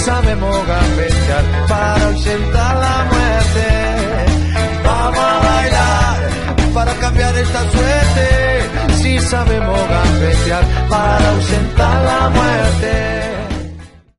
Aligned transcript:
Sabemos 0.00 0.66
gambetear 0.66 1.44
para 1.68 2.06
ausentar 2.06 2.76
la 2.76 3.04
muerte. 3.12 3.66
Vamos 4.84 5.18
a 5.18 5.38
bailar 5.38 6.74
para 6.74 6.94
cambiar 6.94 7.36
esta 7.36 7.70
suerte. 7.70 8.94
Si 8.94 9.18
sabemos 9.18 9.78
gambetear 9.88 10.64
para 10.88 11.30
ausentar 11.30 12.04
la 12.04 12.30
muerte. 12.30 13.30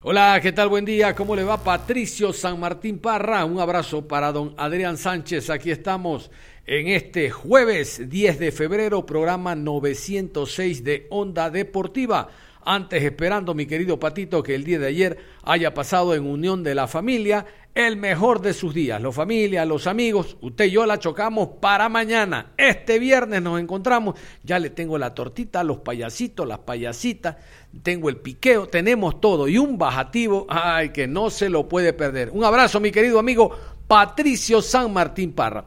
Hola, 0.03 0.39
¿qué 0.41 0.51
tal? 0.51 0.69
Buen 0.69 0.85
día. 0.85 1.15
¿Cómo 1.15 1.35
le 1.35 1.43
va 1.43 1.63
Patricio 1.63 2.33
San 2.33 2.59
Martín 2.59 2.99
Parra? 2.99 3.45
Un 3.45 3.59
abrazo 3.59 4.07
para 4.07 4.31
don 4.31 4.53
Adrián 4.57 4.97
Sánchez. 4.97 5.49
Aquí 5.49 5.71
estamos 5.71 6.31
en 6.65 6.87
este 6.89 7.29
jueves 7.29 8.09
10 8.09 8.39
de 8.39 8.51
febrero, 8.51 9.05
programa 9.05 9.55
906 9.55 10.83
de 10.83 11.07
Onda 11.09 11.49
Deportiva. 11.49 12.29
Antes 12.63 13.03
esperando, 13.03 13.53
mi 13.53 13.65
querido 13.65 13.99
Patito, 13.99 14.43
que 14.43 14.55
el 14.55 14.63
día 14.63 14.79
de 14.79 14.87
ayer 14.87 15.17
haya 15.43 15.73
pasado 15.73 16.13
en 16.13 16.25
unión 16.25 16.63
de 16.63 16.75
la 16.75 16.87
familia 16.87 17.45
el 17.73 17.95
mejor 17.95 18.41
de 18.41 18.53
sus 18.53 18.73
días. 18.73 19.01
Los 19.01 19.15
familias, 19.15 19.67
los 19.67 19.87
amigos, 19.87 20.37
usted 20.41 20.65
y 20.65 20.71
yo 20.71 20.85
la 20.85 20.99
chocamos 20.99 21.49
para 21.61 21.89
mañana. 21.89 22.51
Este 22.57 22.99
viernes 22.99 23.41
nos 23.41 23.59
encontramos. 23.59 24.15
Ya 24.43 24.59
le 24.59 24.69
tengo 24.69 24.97
la 24.97 25.13
tortita, 25.13 25.63
los 25.63 25.77
payasitos, 25.77 26.47
las 26.47 26.59
payasitas, 26.59 27.37
tengo 27.81 28.09
el 28.09 28.17
piqueo, 28.17 28.67
tenemos 28.67 29.21
todo 29.21 29.47
y 29.47 29.57
un 29.57 29.77
bajativo, 29.77 30.45
ay, 30.49 30.89
que 30.89 31.07
no 31.07 31.29
se 31.29 31.49
lo 31.49 31.67
puede 31.69 31.93
perder. 31.93 32.29
Un 32.31 32.43
abrazo, 32.43 32.79
mi 32.79 32.91
querido 32.91 33.19
amigo 33.19 33.51
Patricio 33.87 34.61
San 34.61 34.91
Martín 34.91 35.33
Parra. 35.33 35.65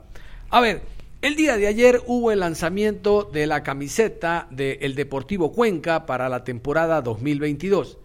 A 0.51 0.61
ver, 0.61 0.83
el 1.25 1.37
día 1.37 1.57
de 1.57 1.67
ayer 1.67 2.03
hubo 2.07 2.33
el 2.33 2.41
lanzamiento 2.41 3.25
de 3.25 3.47
la 3.47 3.63
camiseta 3.63 4.47
del 4.51 4.95
Deportivo 4.95 5.53
Cuenca 5.53 6.05
para 6.05 6.29
la 6.29 6.45
temporada 6.45 7.01
2022. 7.01 7.97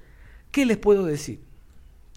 ¿Qué 0.52 0.66
les 0.66 0.78
puedo 0.78 1.04
decir? 1.04 1.42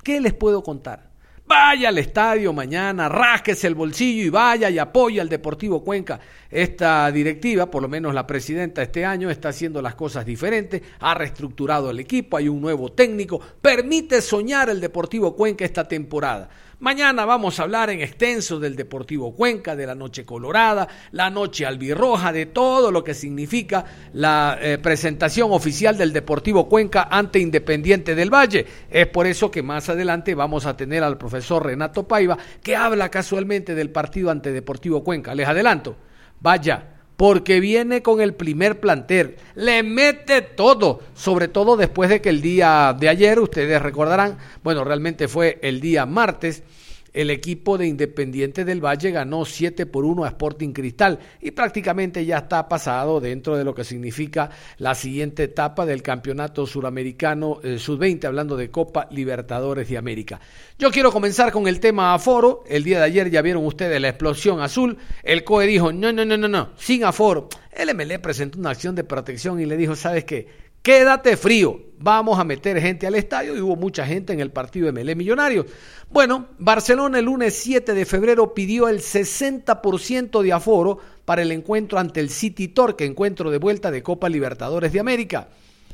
¿Qué 0.04 0.20
les 0.20 0.32
puedo 0.32 0.62
contar? 0.62 1.10
Vaya 1.44 1.88
al 1.88 1.98
estadio 1.98 2.52
mañana, 2.52 3.08
rásquese 3.08 3.66
el 3.66 3.74
bolsillo 3.74 4.22
y 4.22 4.30
vaya 4.30 4.70
y 4.70 4.78
apoya 4.78 5.22
al 5.22 5.28
Deportivo 5.28 5.82
Cuenca. 5.82 6.20
Esta 6.48 7.10
directiva, 7.10 7.68
por 7.68 7.82
lo 7.82 7.88
menos 7.88 8.14
la 8.14 8.24
presidenta 8.24 8.80
este 8.80 9.04
año, 9.04 9.28
está 9.28 9.48
haciendo 9.48 9.82
las 9.82 9.96
cosas 9.96 10.24
diferentes, 10.24 10.82
ha 11.00 11.14
reestructurado 11.14 11.90
el 11.90 11.98
equipo, 11.98 12.36
hay 12.36 12.48
un 12.48 12.60
nuevo 12.60 12.92
técnico, 12.92 13.40
permite 13.60 14.22
soñar 14.22 14.70
el 14.70 14.80
Deportivo 14.80 15.34
Cuenca 15.34 15.64
esta 15.64 15.88
temporada. 15.88 16.48
Mañana 16.82 17.24
vamos 17.24 17.60
a 17.60 17.62
hablar 17.62 17.90
en 17.90 18.00
extenso 18.00 18.58
del 18.58 18.74
Deportivo 18.74 19.36
Cuenca, 19.36 19.76
de 19.76 19.86
la 19.86 19.94
Noche 19.94 20.24
Colorada, 20.24 20.88
la 21.12 21.30
Noche 21.30 21.64
Albirroja, 21.64 22.32
de 22.32 22.46
todo 22.46 22.90
lo 22.90 23.04
que 23.04 23.14
significa 23.14 23.84
la 24.14 24.58
eh, 24.60 24.78
presentación 24.78 25.52
oficial 25.52 25.96
del 25.96 26.12
Deportivo 26.12 26.68
Cuenca 26.68 27.06
ante 27.08 27.38
Independiente 27.38 28.16
del 28.16 28.34
Valle. 28.34 28.66
Es 28.90 29.06
por 29.06 29.28
eso 29.28 29.48
que 29.48 29.62
más 29.62 29.88
adelante 29.90 30.34
vamos 30.34 30.66
a 30.66 30.76
tener 30.76 31.04
al 31.04 31.18
profesor 31.18 31.64
Renato 31.64 32.08
Paiva, 32.08 32.36
que 32.60 32.74
habla 32.74 33.10
casualmente 33.10 33.76
del 33.76 33.90
partido 33.90 34.32
ante 34.32 34.50
Deportivo 34.50 35.04
Cuenca. 35.04 35.36
Les 35.36 35.46
adelanto, 35.46 35.94
vaya, 36.40 37.01
porque 37.22 37.60
viene 37.60 38.02
con 38.02 38.20
el 38.20 38.34
primer 38.34 38.80
plantel, 38.80 39.36
le 39.54 39.84
mete 39.84 40.42
todo, 40.42 41.02
sobre 41.14 41.46
todo 41.46 41.76
después 41.76 42.10
de 42.10 42.20
que 42.20 42.30
el 42.30 42.42
día 42.42 42.96
de 42.98 43.08
ayer, 43.08 43.38
ustedes 43.38 43.80
recordarán, 43.80 44.38
bueno, 44.64 44.82
realmente 44.82 45.28
fue 45.28 45.60
el 45.62 45.80
día 45.80 46.04
martes, 46.04 46.64
el 47.12 47.30
equipo 47.30 47.78
de 47.78 47.86
Independiente 47.86 48.64
del 48.64 48.84
Valle 48.84 49.10
ganó 49.10 49.44
7 49.44 49.86
por 49.86 50.04
1 50.04 50.24
a 50.24 50.28
Sporting 50.28 50.72
Cristal 50.72 51.18
y 51.40 51.50
prácticamente 51.50 52.24
ya 52.24 52.38
está 52.38 52.68
pasado 52.68 53.20
dentro 53.20 53.56
de 53.56 53.64
lo 53.64 53.74
que 53.74 53.84
significa 53.84 54.50
la 54.78 54.94
siguiente 54.94 55.44
etapa 55.44 55.84
del 55.86 56.02
Campeonato 56.02 56.66
Suramericano 56.66 57.60
eh, 57.62 57.78
Sub-20, 57.78 58.24
hablando 58.24 58.56
de 58.56 58.70
Copa 58.70 59.08
Libertadores 59.10 59.88
de 59.88 59.98
América. 59.98 60.40
Yo 60.78 60.90
quiero 60.90 61.12
comenzar 61.12 61.52
con 61.52 61.68
el 61.68 61.80
tema 61.80 62.14
aforo. 62.14 62.64
El 62.66 62.84
día 62.84 62.98
de 62.98 63.04
ayer 63.04 63.30
ya 63.30 63.42
vieron 63.42 63.66
ustedes 63.66 64.00
la 64.00 64.08
explosión 64.08 64.60
azul. 64.60 64.96
El 65.22 65.44
COE 65.44 65.66
dijo, 65.66 65.92
no, 65.92 66.12
no, 66.12 66.24
no, 66.24 66.36
no, 66.36 66.48
no, 66.48 66.70
sin 66.76 67.04
aforo. 67.04 67.48
El 67.70 67.94
MLE 67.94 68.18
presentó 68.18 68.58
una 68.58 68.70
acción 68.70 68.94
de 68.94 69.04
protección 69.04 69.60
y 69.60 69.66
le 69.66 69.76
dijo, 69.76 69.96
¿sabes 69.96 70.24
qué? 70.24 70.71
Quédate 70.82 71.36
frío, 71.36 71.80
vamos 72.00 72.40
a 72.40 72.44
meter 72.44 72.80
gente 72.80 73.06
al 73.06 73.14
estadio 73.14 73.56
y 73.56 73.60
hubo 73.60 73.76
mucha 73.76 74.04
gente 74.04 74.32
en 74.32 74.40
el 74.40 74.50
partido 74.50 74.86
de 74.86 74.92
Melé 74.92 75.14
Millonarios. 75.14 75.66
Bueno, 76.10 76.48
Barcelona 76.58 77.20
el 77.20 77.26
lunes 77.26 77.54
7 77.54 77.94
de 77.94 78.04
febrero 78.04 78.52
pidió 78.52 78.88
el 78.88 78.98
60% 78.98 80.42
de 80.42 80.52
aforo 80.52 80.98
para 81.24 81.42
el 81.42 81.52
encuentro 81.52 82.00
ante 82.00 82.18
el 82.18 82.30
City 82.30 82.66
Torque, 82.66 83.04
encuentro 83.04 83.52
de 83.52 83.58
vuelta 83.58 83.92
de 83.92 84.02
Copa 84.02 84.28
Libertadores 84.28 84.92
de 84.92 84.98
América. 84.98 85.50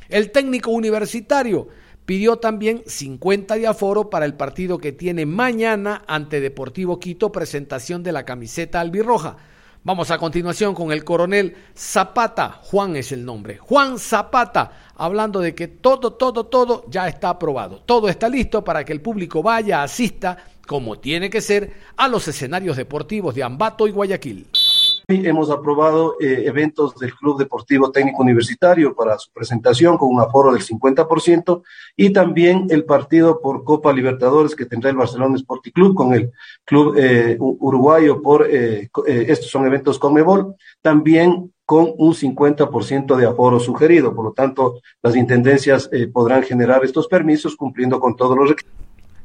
El 0.09 0.31
técnico 0.31 0.71
universitario 0.71 1.67
pidió 2.07 2.37
también 2.37 2.81
50 2.87 3.57
de 3.57 3.67
aforo 3.67 4.09
para 4.09 4.25
el 4.25 4.33
partido 4.33 4.79
que 4.79 4.91
tiene 4.91 5.27
mañana 5.27 6.01
ante 6.07 6.41
Deportivo 6.41 6.99
Quito, 6.99 7.31
presentación 7.31 8.01
de 8.01 8.11
la 8.11 8.25
camiseta 8.25 8.81
albirroja. 8.81 9.37
Vamos 9.81 10.11
a 10.11 10.17
continuación 10.17 10.75
con 10.75 10.91
el 10.91 11.05
coronel 11.05 11.55
Zapata. 11.73 12.59
Juan 12.63 12.97
es 12.97 13.13
el 13.13 13.23
nombre. 13.23 13.57
Juan 13.57 13.97
Zapata, 13.97 14.73
hablando 14.97 15.39
de 15.39 15.55
que 15.55 15.69
todo, 15.69 16.11
todo, 16.13 16.47
todo 16.47 16.83
ya 16.89 17.07
está 17.07 17.29
aprobado. 17.29 17.81
Todo 17.85 18.09
está 18.09 18.27
listo 18.27 18.61
para 18.61 18.83
que 18.83 18.91
el 18.91 18.99
público 18.99 19.41
vaya, 19.41 19.81
asista, 19.81 20.37
como 20.67 20.99
tiene 20.99 21.29
que 21.29 21.39
ser, 21.39 21.71
a 21.95 22.09
los 22.09 22.27
escenarios 22.27 22.75
deportivos 22.75 23.33
de 23.33 23.43
Ambato 23.43 23.87
y 23.87 23.91
Guayaquil. 23.91 24.47
Hemos 25.11 25.49
aprobado 25.49 26.17
eh, 26.19 26.43
eventos 26.45 26.95
del 26.99 27.15
Club 27.15 27.39
Deportivo 27.39 27.91
Técnico 27.91 28.21
Universitario 28.21 28.93
para 28.93 29.17
su 29.17 29.31
presentación 29.31 29.97
con 29.97 30.13
un 30.13 30.21
aforo 30.21 30.53
del 30.53 30.61
50% 30.61 31.63
y 31.97 32.11
también 32.11 32.67
el 32.69 32.85
partido 32.85 33.41
por 33.41 33.63
Copa 33.63 33.91
Libertadores 33.91 34.55
que 34.55 34.67
tendrá 34.67 34.91
el 34.91 34.97
Barcelona 34.97 35.35
Sporting 35.35 35.71
Club 35.71 35.95
con 35.95 36.13
el 36.13 36.31
Club 36.63 36.95
eh, 36.95 37.35
Uruguayo 37.39 38.21
por, 38.21 38.47
eh, 38.51 38.91
estos 39.07 39.49
son 39.49 39.65
eventos 39.65 39.97
con 39.97 40.13
Mebol, 40.13 40.53
también 40.79 41.53
con 41.65 41.91
un 41.97 42.13
50% 42.13 43.15
de 43.15 43.25
aforo 43.25 43.59
sugerido. 43.59 44.13
Por 44.13 44.25
lo 44.25 44.33
tanto, 44.33 44.79
las 45.01 45.15
intendencias 45.15 45.89
podrán 46.13 46.43
generar 46.43 46.85
estos 46.85 47.07
permisos 47.07 47.55
cumpliendo 47.55 47.99
con 47.99 48.15
todos 48.15 48.37
los 48.37 48.49
requisitos. 48.49 48.79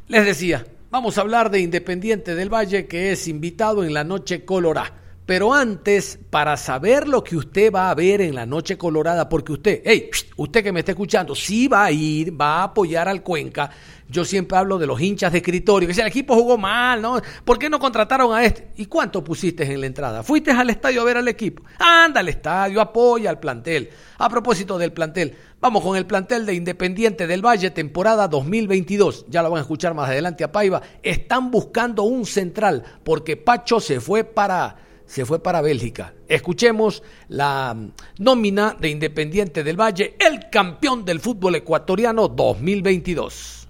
Les 0.09 0.25
decía, 0.25 0.65
vamos 0.91 1.19
a 1.19 1.21
hablar 1.21 1.51
de 1.51 1.61
Independiente 1.61 2.35
del 2.35 2.49
Valle 2.49 2.87
que 2.87 3.13
es 3.13 3.29
invitado 3.29 3.85
en 3.85 3.93
la 3.93 4.05
noche 4.05 4.47
colorá. 4.47 5.04
Pero 5.27 5.55
antes, 5.55 6.19
para 6.29 6.55
saber 6.59 7.09
lo 7.09 7.25
que 7.25 7.37
usted 7.37 7.73
va 7.73 7.89
a 7.89 7.95
ver 7.95 8.21
en 8.21 8.35
la 8.35 8.45
Noche 8.45 8.77
Colorada, 8.77 9.27
porque 9.27 9.53
usted, 9.53 9.81
hey, 9.83 10.11
usted 10.37 10.63
que 10.63 10.71
me 10.71 10.81
está 10.81 10.93
escuchando, 10.93 11.35
sí 11.35 11.67
va 11.67 11.87
a 11.87 11.91
ir, 11.91 12.39
va 12.39 12.59
a 12.59 12.65
apoyar 12.65 13.09
al 13.09 13.23
Cuenca. 13.23 13.71
Yo 14.07 14.27
siempre 14.27 14.59
hablo 14.59 14.79
de 14.79 14.87
los 14.87 15.01
hinchas 15.01 15.33
de 15.33 15.39
escritorio, 15.39 15.89
que 15.89 15.95
si 15.95 16.03
el 16.03 16.09
equipo 16.09 16.35
jugó 16.35 16.59
mal, 16.59 17.01
¿no? 17.01 17.23
¿Por 17.43 17.59
qué 17.59 17.71
no 17.71 17.79
contrataron 17.79 18.35
a 18.35 18.45
este? 18.45 18.69
¿Y 18.77 18.85
cuánto 18.85 19.25
pusiste 19.25 19.65
en 19.65 19.81
la 19.81 19.87
entrada? 19.87 20.23
¿Fuiste 20.23 20.51
al 20.51 20.69
estadio 20.69 21.01
a 21.01 21.05
ver 21.05 21.17
al 21.17 21.29
equipo? 21.29 21.63
Anda 21.79 22.21
al 22.21 22.29
estadio, 22.29 22.83
apoya 22.83 23.31
al 23.31 23.41
plantel. 23.41 23.89
A 24.19 24.29
propósito 24.29 24.77
del 24.77 24.93
plantel, 24.93 25.35
vamos 25.59 25.83
con 25.83 25.97
el 25.97 26.05
plantel 26.05 26.45
de 26.45 26.53
Independiente 26.53 27.27
del 27.27 27.45
Valle, 27.45 27.71
temporada 27.71 28.29
2022. 28.29 29.25
Ya 29.31 29.43
lo 29.43 29.49
van 29.49 29.61
a 29.61 29.63
escuchar 29.63 29.95
más 29.95 30.11
adelante 30.11 30.45
a 30.45 30.53
Paiva. 30.53 30.83
Están 31.03 31.51
buscando 31.51 32.03
un 32.03 32.27
central, 32.27 32.85
porque 33.03 33.39
Pacho 33.39 33.81
se 33.81 34.01
fue 34.01 34.23
para 34.25 34.84
se 35.07 35.25
fue 35.25 35.43
para 35.43 35.61
Bélgica. 35.61 36.15
Escuchemos 36.29 37.03
la 37.29 37.77
nómina 38.19 38.77
de 38.79 38.89
Independiente 38.89 39.63
del 39.63 39.81
Valle, 39.81 40.17
el 40.19 40.49
campeón 40.51 41.05
del 41.05 41.21
fútbol 41.21 41.57
ecuatoriano 41.57 42.29
2022. 42.29 43.69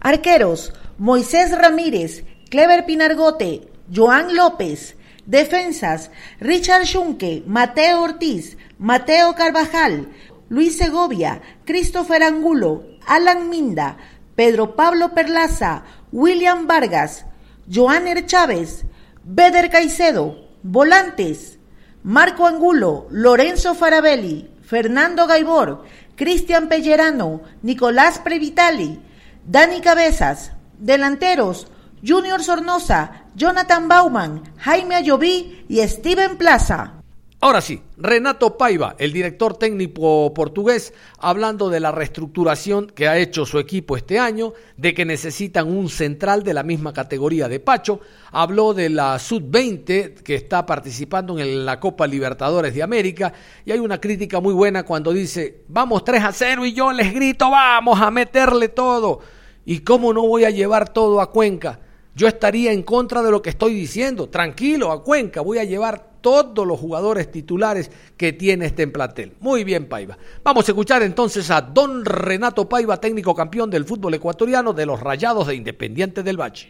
Arqueros, 0.00 0.72
Moisés 0.98 1.56
Ramírez, 1.56 2.24
Clever 2.48 2.86
Pinargote, 2.86 3.68
Joan 3.94 4.34
López. 4.34 4.96
Defensas, 5.26 6.10
Richard 6.40 6.86
Schunke, 6.86 7.44
Mateo 7.46 8.02
Ortiz, 8.02 8.56
Mateo 8.78 9.34
Carvajal, 9.36 10.08
Luis 10.48 10.76
Segovia, 10.76 11.40
Christopher 11.64 12.24
Angulo, 12.24 12.84
Alan 13.06 13.48
Minda, 13.48 13.96
Pedro 14.34 14.74
Pablo 14.74 15.14
Perlaza, 15.14 15.84
William 16.10 16.66
Vargas, 16.66 17.26
Joaner 17.72 18.26
Chávez, 18.26 18.86
Beder 19.24 19.70
Caicedo, 19.70 20.48
Volantes, 20.62 21.58
Marco 22.02 22.46
Angulo, 22.46 23.06
Lorenzo 23.10 23.74
Farabelli, 23.74 24.50
Fernando 24.62 25.26
Gaibor, 25.26 25.84
Cristian 26.16 26.68
Pellerano, 26.68 27.42
Nicolás 27.62 28.18
Previtali, 28.18 29.00
Dani 29.46 29.80
Cabezas, 29.80 30.52
delanteros, 30.78 31.66
Junior 32.06 32.42
Sornosa, 32.42 33.24
Jonathan 33.34 33.88
Bauman, 33.88 34.42
Jaime 34.58 34.94
Ayoví 34.94 35.64
y 35.68 35.86
Steven 35.86 36.36
Plaza. 36.36 36.99
Ahora 37.42 37.62
sí, 37.62 37.80
Renato 37.96 38.58
Paiva, 38.58 38.96
el 38.98 39.14
director 39.14 39.56
técnico 39.56 40.34
portugués, 40.34 40.92
hablando 41.16 41.70
de 41.70 41.80
la 41.80 41.90
reestructuración 41.90 42.88
que 42.88 43.08
ha 43.08 43.16
hecho 43.16 43.46
su 43.46 43.58
equipo 43.58 43.96
este 43.96 44.18
año, 44.18 44.52
de 44.76 44.92
que 44.92 45.06
necesitan 45.06 45.66
un 45.66 45.88
central 45.88 46.42
de 46.42 46.52
la 46.52 46.62
misma 46.62 46.92
categoría 46.92 47.48
de 47.48 47.58
Pacho, 47.58 48.00
habló 48.30 48.74
de 48.74 48.90
la 48.90 49.18
Sub-20 49.18 50.16
que 50.16 50.34
está 50.34 50.66
participando 50.66 51.38
en 51.38 51.64
la 51.64 51.80
Copa 51.80 52.06
Libertadores 52.06 52.74
de 52.74 52.82
América 52.82 53.32
y 53.64 53.72
hay 53.72 53.78
una 53.78 53.98
crítica 53.98 54.38
muy 54.38 54.52
buena 54.52 54.82
cuando 54.82 55.10
dice, 55.10 55.62
vamos 55.68 56.04
3 56.04 56.22
a 56.22 56.32
0 56.32 56.66
y 56.66 56.74
yo 56.74 56.92
les 56.92 57.10
grito, 57.14 57.50
vamos 57.50 58.02
a 58.02 58.10
meterle 58.10 58.68
todo. 58.68 59.20
¿Y 59.64 59.78
cómo 59.78 60.12
no 60.12 60.26
voy 60.26 60.44
a 60.44 60.50
llevar 60.50 60.92
todo 60.92 61.22
a 61.22 61.30
Cuenca? 61.30 61.80
Yo 62.14 62.28
estaría 62.28 62.70
en 62.70 62.82
contra 62.82 63.22
de 63.22 63.30
lo 63.30 63.40
que 63.40 63.48
estoy 63.48 63.72
diciendo. 63.72 64.28
Tranquilo, 64.28 64.92
a 64.92 65.02
Cuenca 65.02 65.40
voy 65.40 65.56
a 65.56 65.64
llevar 65.64 66.09
todos 66.20 66.66
los 66.66 66.78
jugadores 66.78 67.30
titulares 67.30 67.90
que 68.16 68.32
tiene 68.32 68.66
este 68.66 68.86
plantel. 68.88 69.34
Muy 69.40 69.64
bien, 69.64 69.88
Paiva. 69.88 70.16
Vamos 70.42 70.68
a 70.68 70.72
escuchar 70.72 71.02
entonces 71.02 71.50
a 71.50 71.60
don 71.60 72.04
Renato 72.04 72.68
Paiva, 72.68 72.98
técnico 72.98 73.34
campeón 73.34 73.70
del 73.70 73.84
fútbol 73.84 74.14
ecuatoriano 74.14 74.72
de 74.72 74.86
los 74.86 75.00
Rayados 75.00 75.46
de 75.46 75.54
Independiente 75.54 76.22
del 76.22 76.40
Valle. 76.40 76.68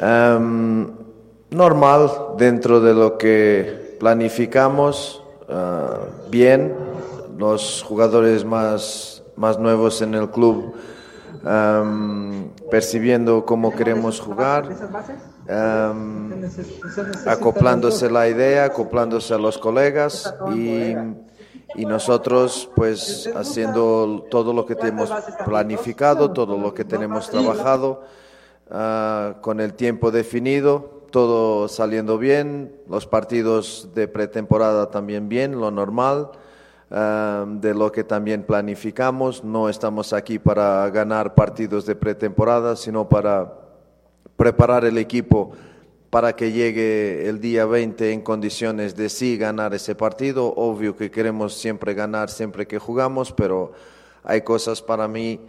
Em, 0.00 0.90
normal, 1.50 2.10
dentro 2.38 2.80
de 2.80 2.94
lo 2.94 3.18
que 3.18 3.96
planificamos, 3.98 5.22
eh, 5.48 5.54
bien, 6.30 6.74
los 7.38 7.82
jugadores 7.82 8.44
más, 8.44 9.22
más 9.36 9.58
nuevos 9.58 10.02
en 10.02 10.14
el 10.14 10.30
club 10.30 10.74
percibiendo 12.70 13.44
cómo 13.44 13.74
queremos 13.74 14.20
jugar, 14.20 14.68
acoplándose 17.26 18.10
la 18.10 18.28
idea, 18.28 18.64
acoplándose 18.64 19.34
a 19.34 19.38
los 19.38 19.58
colegas 19.58 20.34
y, 20.54 20.94
nosotros 21.86 22.68
pues 22.74 23.30
haciendo 23.34 24.26
todo 24.30 24.52
lo 24.52 24.66
que 24.66 24.74
tenemos 24.74 25.12
planificado, 25.44 26.32
todo 26.32 26.58
lo 26.58 26.74
que 26.74 26.84
tenemos 26.84 27.30
trabajado 27.30 28.02
ah, 28.70 29.36
con 29.40 29.60
el 29.60 29.74
tiempo 29.74 30.10
definido, 30.10 31.04
todo 31.10 31.68
saliendo 31.68 32.18
bien, 32.18 32.74
los 32.88 33.06
partidos 33.06 33.90
de 33.94 34.08
pretemporada 34.08 34.90
también 34.90 35.28
bien, 35.28 35.58
lo 35.58 35.70
normal 35.70 36.30
de 36.90 37.72
lo 37.72 37.92
que 37.92 38.02
también 38.02 38.42
planificamos. 38.42 39.44
No 39.44 39.68
estamos 39.68 40.12
aquí 40.12 40.38
para 40.38 40.90
ganar 40.90 41.34
partidos 41.34 41.86
de 41.86 41.94
pretemporada, 41.94 42.74
sino 42.74 43.08
para 43.08 43.59
preparar 44.40 44.86
el 44.86 44.96
equipo 44.96 45.52
para 46.08 46.34
que 46.34 46.50
llegue 46.50 47.28
el 47.28 47.42
día 47.42 47.66
20 47.66 48.10
en 48.10 48.22
condiciones 48.22 48.96
de 48.96 49.10
sí 49.10 49.36
ganar 49.36 49.74
ese 49.74 49.94
partido. 49.94 50.54
Obvio 50.56 50.96
que 50.96 51.10
queremos 51.10 51.52
siempre 51.52 51.92
ganar 51.92 52.30
siempre 52.30 52.66
que 52.66 52.78
jugamos, 52.78 53.32
pero 53.32 53.72
hay 54.24 54.40
cosas 54.40 54.80
para 54.80 55.08
mí 55.08 55.40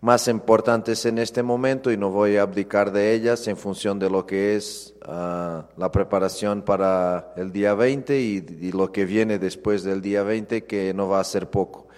más 0.00 0.28
importantes 0.28 1.04
en 1.06 1.18
este 1.18 1.42
momento 1.42 1.90
y 1.90 1.96
no 1.96 2.10
voy 2.10 2.36
a 2.36 2.42
abdicar 2.42 2.92
de 2.92 3.14
ellas 3.14 3.48
en 3.48 3.56
función 3.56 3.98
de 3.98 4.08
lo 4.08 4.26
que 4.26 4.54
es 4.54 4.94
ah, 5.06 5.66
la 5.76 5.90
preparación 5.90 6.62
para 6.62 7.34
el 7.36 7.50
día 7.50 7.74
20 7.74 8.16
y, 8.16 8.70
lo 8.70 8.92
que 8.92 9.06
viene 9.06 9.40
después 9.40 9.82
del 9.82 10.00
día 10.00 10.22
20, 10.22 10.66
que 10.66 10.94
no 10.94 11.08
va 11.08 11.18
a 11.18 11.24
ser 11.24 11.50
poco, 11.50 11.88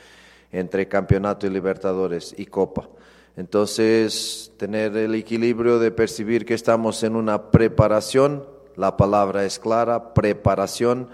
entre 0.51 0.89
campeonato 0.89 1.47
y 1.47 1.51
libertadores 1.51 2.35
y 2.39 2.47
copa. 2.47 2.89
Entonces, 3.37 4.53
tener 4.59 4.97
el 4.97 5.15
equilibrio 5.15 5.79
de 5.79 5.91
percibir 5.91 6.45
que 6.45 6.55
estamos 6.55 7.03
en 7.03 7.17
una 7.17 7.51
preparación, 7.51 8.45
la 8.77 8.97
palabra 8.97 9.45
es 9.45 9.59
clara, 9.59 10.13
preparación 10.13 11.09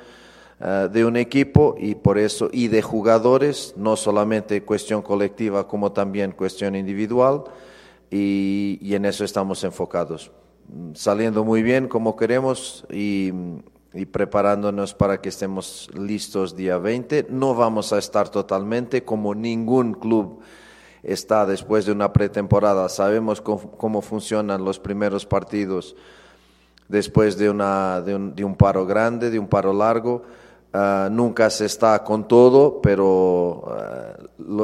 eh, 0.61 0.89
de 0.93 1.05
un 1.05 1.17
equipo 1.17 1.77
y 1.79 1.95
por 1.95 2.19
eso 2.19 2.51
y 2.53 2.67
de 2.67 2.83
jugadores, 2.83 3.75
no 3.77 3.95
solamente 3.95 4.65
cuestión 4.65 5.03
colectiva 5.03 5.69
como 5.69 5.93
también 5.93 6.33
cuestión 6.33 6.75
individual 6.75 7.45
y, 8.11 8.79
en 8.83 9.05
eso 9.05 9.25
estamos 9.25 9.63
enfocados, 9.63 10.33
saliendo 10.95 11.45
muy 11.45 11.63
bien 11.63 11.87
como 11.87 12.17
queremos 12.17 12.85
y, 12.91 13.33
y, 13.95 14.07
preparándonos 14.07 14.95
para 14.95 15.21
que 15.21 15.29
estemos 15.29 15.89
listos 15.95 16.57
día 16.57 16.79
20. 16.79 17.27
No 17.31 17.55
vamos 17.55 17.93
a 17.93 17.99
estar 17.99 18.29
totalmente 18.29 19.05
como 19.05 19.37
ningún 19.37 19.95
club 19.95 20.41
está 21.03 21.47
después 21.47 21.87
de 21.87 21.93
una 21.93 22.13
pretemporada. 22.13 22.89
Sabemos 22.89 23.41
cómo, 23.41 24.03
funcionan 24.03 24.65
los 24.65 24.79
primeros 24.79 25.27
partidos 25.27 25.97
después 26.89 27.37
de, 27.37 27.51
una, 27.51 28.01
de, 28.01 28.15
un, 28.15 28.35
de 28.35 28.45
un 28.45 28.57
paro 28.57 28.87
grande, 28.87 29.31
de 29.31 29.39
un 29.39 29.49
paro 29.49 29.73
largo. 29.73 30.23
Ah, 30.73 31.09
nunca 31.11 31.49
se 31.49 31.65
está 31.65 32.05
con 32.05 32.29
todo, 32.29 32.83
pero 32.83 33.65
ah, 33.69 34.17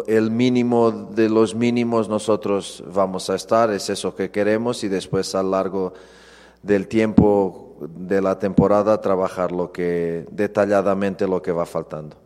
el 0.07 0.31
mínimo 0.31 0.91
de 0.91 1.31
los 1.31 1.55
mínimos 1.55 2.11
nosotros 2.11 2.85
vamos 2.93 3.31
a 3.31 3.37
estar, 3.37 3.71
es 3.71 3.89
eso 3.89 4.15
que 4.15 4.31
queremos 4.31 4.85
y 4.85 4.89
después 4.89 5.35
a 5.35 5.43
lo 5.43 5.51
largo 5.51 5.95
del 6.63 6.89
tiempo 6.89 7.77
de 7.81 8.21
la 8.21 8.39
temporada 8.39 9.01
trabajar 9.01 9.51
lo 9.51 9.73
que 9.73 10.27
detalladamente 10.31 11.27
lo 11.27 11.41
que 11.41 11.53
va 11.53 11.65
faltando. 11.65 12.24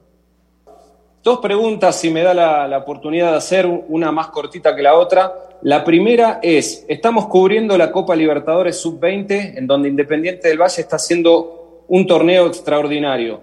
Dos 1.28 1.40
preguntas, 1.40 2.00
si 2.00 2.08
me 2.08 2.22
da 2.22 2.32
la, 2.32 2.78
oportunidad 2.78 3.32
de 3.32 3.36
hacer, 3.36 3.66
una 3.66 4.10
más 4.10 4.28
cortita 4.28 4.74
que 4.74 4.80
la 4.80 4.94
otra. 4.94 5.30
La 5.60 5.84
primera 5.84 6.40
es, 6.42 6.86
estamos 6.88 7.26
cubriendo 7.26 7.76
la 7.76 7.92
Copa 7.92 8.16
Libertadores 8.16 8.80
Sub-20, 8.80 9.58
en 9.58 9.66
donde 9.66 9.90
Independiente 9.90 10.48
del 10.48 10.56
Valle 10.58 10.80
está 10.80 10.96
haciendo 10.96 11.84
un 11.86 12.06
torneo 12.06 12.46
extraordinario. 12.46 13.42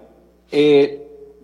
Eh, 0.50 1.00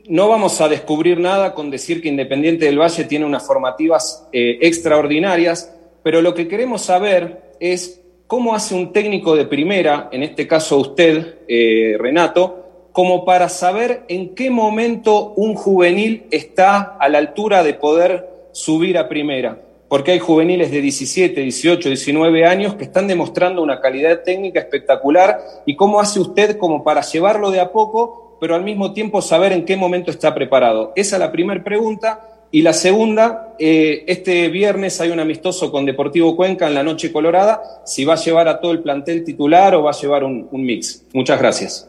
no 0.09 0.29
vamos 0.29 0.61
a 0.61 0.69
descubrir 0.69 1.21
nada 1.21 1.55
con 1.55 1.71
decir 1.71 2.03
que 2.03 2.09
Independiente 2.09 2.65
del 2.65 2.81
Valle 2.81 3.05
tiene 3.05 3.25
unas 3.25 3.47
formativas 3.47 4.29
eh, 4.33 4.59
extraordinarias, 4.62 5.73
pero 6.03 6.21
lo 6.23 6.35
que 6.35 6.49
queremos 6.49 6.83
saber 6.83 7.53
es 7.61 8.03
cómo 8.27 8.53
hace 8.53 8.75
un 8.75 8.93
técnico 8.93 9.37
de 9.37 9.45
primera, 9.45 10.09
en 10.11 10.25
este 10.25 10.49
caso 10.49 10.79
usted, 10.79 11.37
eh, 11.47 11.95
Renato, 12.00 12.62
como 12.92 13.25
para 13.25 13.49
saber 13.49 14.04
en 14.08 14.34
qué 14.34 14.50
momento 14.50 15.32
un 15.37 15.54
juvenil 15.54 16.26
está 16.30 16.96
a 17.00 17.08
la 17.08 17.18
altura 17.18 17.62
de 17.62 17.75
poder 17.75 18.28
subir 18.52 18.99
a 18.99 19.08
primera. 19.08 19.58
Porque 19.88 20.12
hay 20.12 20.18
juveniles 20.18 20.70
de 20.70 20.80
17, 20.80 21.40
18, 21.40 21.88
19 21.88 22.46
años 22.46 22.75
que 22.75 22.84
están 22.84 23.06
demostrando 23.06 23.62
una 23.62 23.80
calidad 23.80 24.22
técnica 24.22 24.61
espectacular 24.61 25.40
y 25.66 25.76
cómo 25.76 26.00
hace 26.00 26.20
usted 26.20 26.56
como 26.56 26.82
para 26.82 27.02
llevarlo 27.02 27.50
de 27.50 27.61
a 27.61 27.72
poco 27.72 28.22
pero 28.42 28.56
al 28.56 28.64
mismo 28.64 28.92
tiempo 28.92 29.22
saber 29.22 29.52
en 29.52 29.64
qué 29.64 29.76
momento 29.76 30.11
está 30.11 30.34
preparado. 30.34 30.92
Esa 30.96 31.14
es 31.14 31.20
la 31.20 31.30
primera 31.30 31.62
pregunta. 31.62 32.28
Y 32.50 32.62
la 32.62 32.72
segunda, 32.72 33.54
eh, 33.56 34.02
este 34.08 34.49
viernes 34.49 35.00
hay 35.00 35.11
un 35.11 35.20
amistoso 35.20 35.70
con 35.70 35.87
Deportivo 35.87 36.34
Cuenca 36.34 36.66
en 36.66 36.75
la 36.75 36.82
Noche 36.82 37.12
Colorada, 37.12 37.62
si 37.84 38.04
va 38.04 38.14
a 38.14 38.16
llevar 38.16 38.49
a 38.49 38.61
todo 38.61 38.72
el 38.72 38.80
plantel 38.80 39.22
titular 39.22 39.76
o 39.76 39.84
va 39.84 39.92
a 39.92 39.94
llevar 39.94 40.25
un, 40.25 40.49
mix. 40.50 41.04
Muchas 41.12 41.38
gracias. 41.38 41.88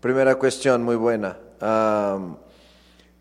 Primera 0.00 0.36
cuestión, 0.36 0.84
muy 0.84 0.94
buena. 0.94 1.36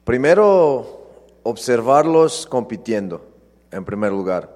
primero, 0.04 1.08
observarlos 1.42 2.46
compitiendo, 2.46 3.26
en 3.72 3.84
primer 3.84 4.12
lugar. 4.12 4.56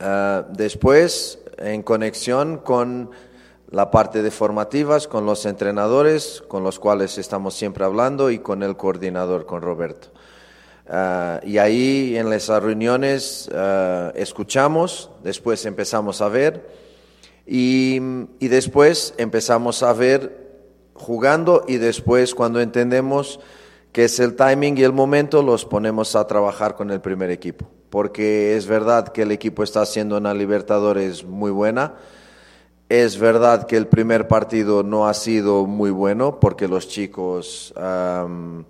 Ah, 0.00 0.46
después, 0.48 1.38
en 1.58 1.82
conexión 1.82 2.56
con 2.56 3.10
la 3.70 3.90
parte 3.90 4.22
de 4.22 4.30
formativas 4.30 5.08
con 5.08 5.26
los 5.26 5.46
entrenadores 5.46 6.42
con 6.46 6.62
los 6.62 6.78
cuales 6.78 7.18
estamos 7.18 7.54
siempre 7.54 7.84
hablando 7.84 8.30
y 8.30 8.38
con 8.38 8.62
el 8.62 8.76
coordinador, 8.76 9.44
con 9.44 9.60
Roberto. 9.60 10.08
Ah, 10.88 11.40
y 11.44 11.58
ahí 11.58 12.16
en 12.16 12.30
las 12.30 12.48
reuniones 12.48 13.50
ah, 13.54 14.10
escuchamos, 14.14 15.10
después 15.22 15.66
empezamos 15.66 16.22
a 16.22 16.28
ver 16.28 16.66
y, 17.46 18.00
y, 18.38 18.48
después 18.48 19.12
empezamos 19.18 19.82
a 19.82 19.92
ver 19.92 20.43
jugando 20.94 21.64
y 21.68 21.76
después 21.76 22.34
cuando 22.34 22.60
entendemos 22.60 23.40
que 23.92 24.04
es 24.04 24.18
el 24.18 24.34
timing 24.34 24.78
y 24.78 24.82
el 24.82 24.92
momento 24.92 25.42
los 25.42 25.64
ponemos 25.64 26.16
a 26.16 26.26
trabajar 26.26 26.74
con 26.74 26.90
el 26.90 27.00
primer 27.00 27.30
equipo. 27.30 27.66
Porque 27.90 28.56
es 28.56 28.66
verdad 28.66 29.08
que 29.08 29.22
el 29.22 29.30
equipo 29.30 29.62
está 29.62 29.82
haciendo 29.82 30.16
una 30.16 30.34
Libertadores 30.34 31.24
muy 31.24 31.50
buena 31.50 31.94
es 32.88 33.18
verdad 33.18 33.66
que 33.66 33.76
el 33.76 33.86
primer 33.86 34.28
partido 34.28 34.82
no 34.82 35.08
ha 35.08 35.14
sido 35.14 35.66
muy 35.66 35.90
bueno 35.90 36.38
porque 36.38 36.68
los 36.68 36.86
chicos 36.88 37.72
han 37.76 38.64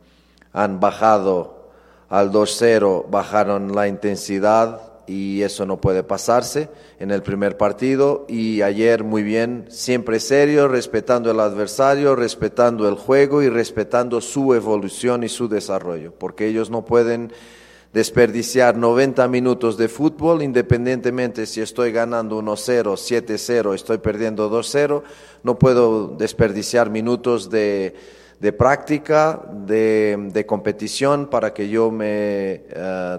bajado 0.80 1.68
al 2.08 2.30
2-0, 2.30 3.10
bajaron 3.10 3.74
la 3.74 3.88
intensidad 3.88 4.93
y 5.06 5.42
eso 5.42 5.66
no 5.66 5.80
puede 5.80 6.02
pasarse 6.02 6.68
en 6.98 7.10
el 7.10 7.22
primer 7.22 7.56
partido. 7.56 8.26
Y 8.28 8.62
ayer 8.62 9.04
muy 9.04 9.22
bien, 9.22 9.66
siempre 9.68 10.20
serio, 10.20 10.68
respetando 10.68 11.30
el 11.30 11.40
adversario, 11.40 12.16
respetando 12.16 12.88
el 12.88 12.94
juego 12.94 13.42
y 13.42 13.48
respetando 13.48 14.20
su 14.20 14.54
evolución 14.54 15.24
y 15.24 15.28
su 15.28 15.48
desarrollo, 15.48 16.12
porque 16.12 16.46
ellos 16.46 16.70
no 16.70 16.84
pueden 16.84 17.32
desperdiciar 17.92 18.76
90 18.76 19.28
minutos 19.28 19.76
de 19.76 19.88
fútbol, 19.88 20.42
independientemente 20.42 21.46
si 21.46 21.60
estoy 21.60 21.92
ganando 21.92 22.42
1-0, 22.42 22.82
7-0, 22.82 23.74
estoy 23.74 23.98
perdiendo 23.98 24.50
2-0, 24.50 25.02
no 25.44 25.58
puedo 25.60 26.08
desperdiciar 26.08 26.90
minutos 26.90 27.50
de, 27.50 27.94
de 28.40 28.52
práctica, 28.52 29.40
de, 29.66 30.28
de, 30.32 30.46
competición 30.46 31.26
para 31.26 31.54
que 31.54 31.68
yo 31.68 31.90
me, 31.90 32.62
uh, 32.76 33.18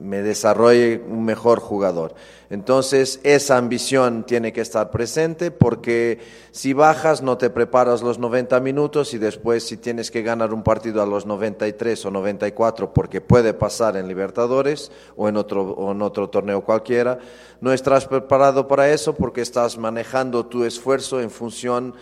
me 0.00 0.22
desarrolle 0.22 1.02
un 1.06 1.24
mejor 1.24 1.60
jugador. 1.60 2.14
Entonces, 2.48 3.20
esa 3.22 3.58
ambición 3.58 4.24
tiene 4.24 4.52
que 4.52 4.60
estar 4.60 4.90
presente 4.90 5.52
porque 5.52 6.18
si 6.50 6.72
bajas 6.72 7.22
no 7.22 7.38
te 7.38 7.48
preparas 7.48 8.02
los 8.02 8.18
90 8.18 8.58
minutos 8.60 9.14
y 9.14 9.18
después 9.18 9.64
si 9.64 9.76
tienes 9.76 10.10
que 10.10 10.22
ganar 10.22 10.52
un 10.52 10.64
partido 10.64 11.00
a 11.00 11.06
los 11.06 11.26
93 11.26 12.04
o 12.06 12.10
94 12.10 12.92
porque 12.92 13.20
puede 13.20 13.54
pasar 13.54 13.96
en 13.96 14.08
Libertadores 14.08 14.90
o 15.16 15.28
en 15.28 15.36
otro, 15.36 15.62
o 15.62 15.92
en 15.92 16.02
otro 16.02 16.28
torneo 16.28 16.62
cualquiera, 16.62 17.18
no 17.60 17.72
estás 17.72 18.06
preparado 18.06 18.66
para 18.66 18.90
eso 18.90 19.14
porque 19.14 19.42
estás 19.42 19.78
manejando 19.78 20.46
tu 20.46 20.64
esfuerzo 20.64 21.20
en 21.20 21.30
función 21.30 21.94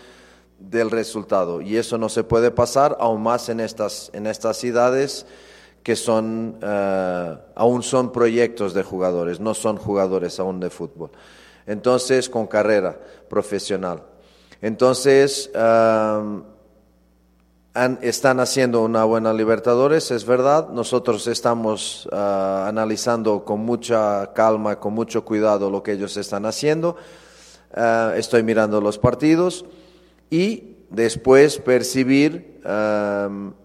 del 0.59 0.91
resultado 0.91 1.61
y 1.61 1.77
eso 1.77 1.99
no 1.99 2.09
se 2.09 2.25
puede 2.25 2.51
pasar 2.51 2.97
aún 3.01 3.23
más 3.23 3.49
en 3.49 3.61
estas, 3.61 4.11
en 4.13 4.27
estas 4.27 4.57
ciudades 4.57 5.25
que 5.83 5.97
son, 5.97 6.59
uh, 6.63 7.39
aún 7.55 7.83
son 7.83 8.13
proyectos 8.13 8.75
de 8.75 8.83
jugadores, 8.83 9.41
no 9.41 9.55
son 9.55 9.77
jugadores 9.77 10.39
aún 10.39 10.61
de 10.61 10.69
fútbol. 10.69 11.11
Entonces, 11.67 12.29
con 12.29 12.47
carrera 12.47 12.99
profesional. 13.29 14.03
Entonces, 14.61 15.51
uh, 15.55 16.43
han, 17.75 17.99
están 18.03 18.41
haciendo 18.41 18.83
una 18.83 19.05
buena 19.05 19.33
Libertadores, 19.33 20.11
es 20.11 20.27
verdad. 20.27 20.69
Nosotros 20.71 21.27
estamos 21.27 22.07
uh, 22.13 22.17
analizando 22.67 23.45
con 23.45 23.61
mucha 23.61 24.33
calma, 24.35 24.81
con 24.81 24.93
mucho 24.93 25.25
cuidado 25.25 25.71
lo 25.71 25.83
que 25.83 25.93
ellos 25.93 26.17
están 26.17 26.45
haciendo. 26.45 26.97
estoy 28.15 28.43
mirando 28.43 28.81
los 28.81 28.99
partidos 28.99 29.65
y 30.31 30.77
después 30.91 31.59
percibir, 31.59 32.61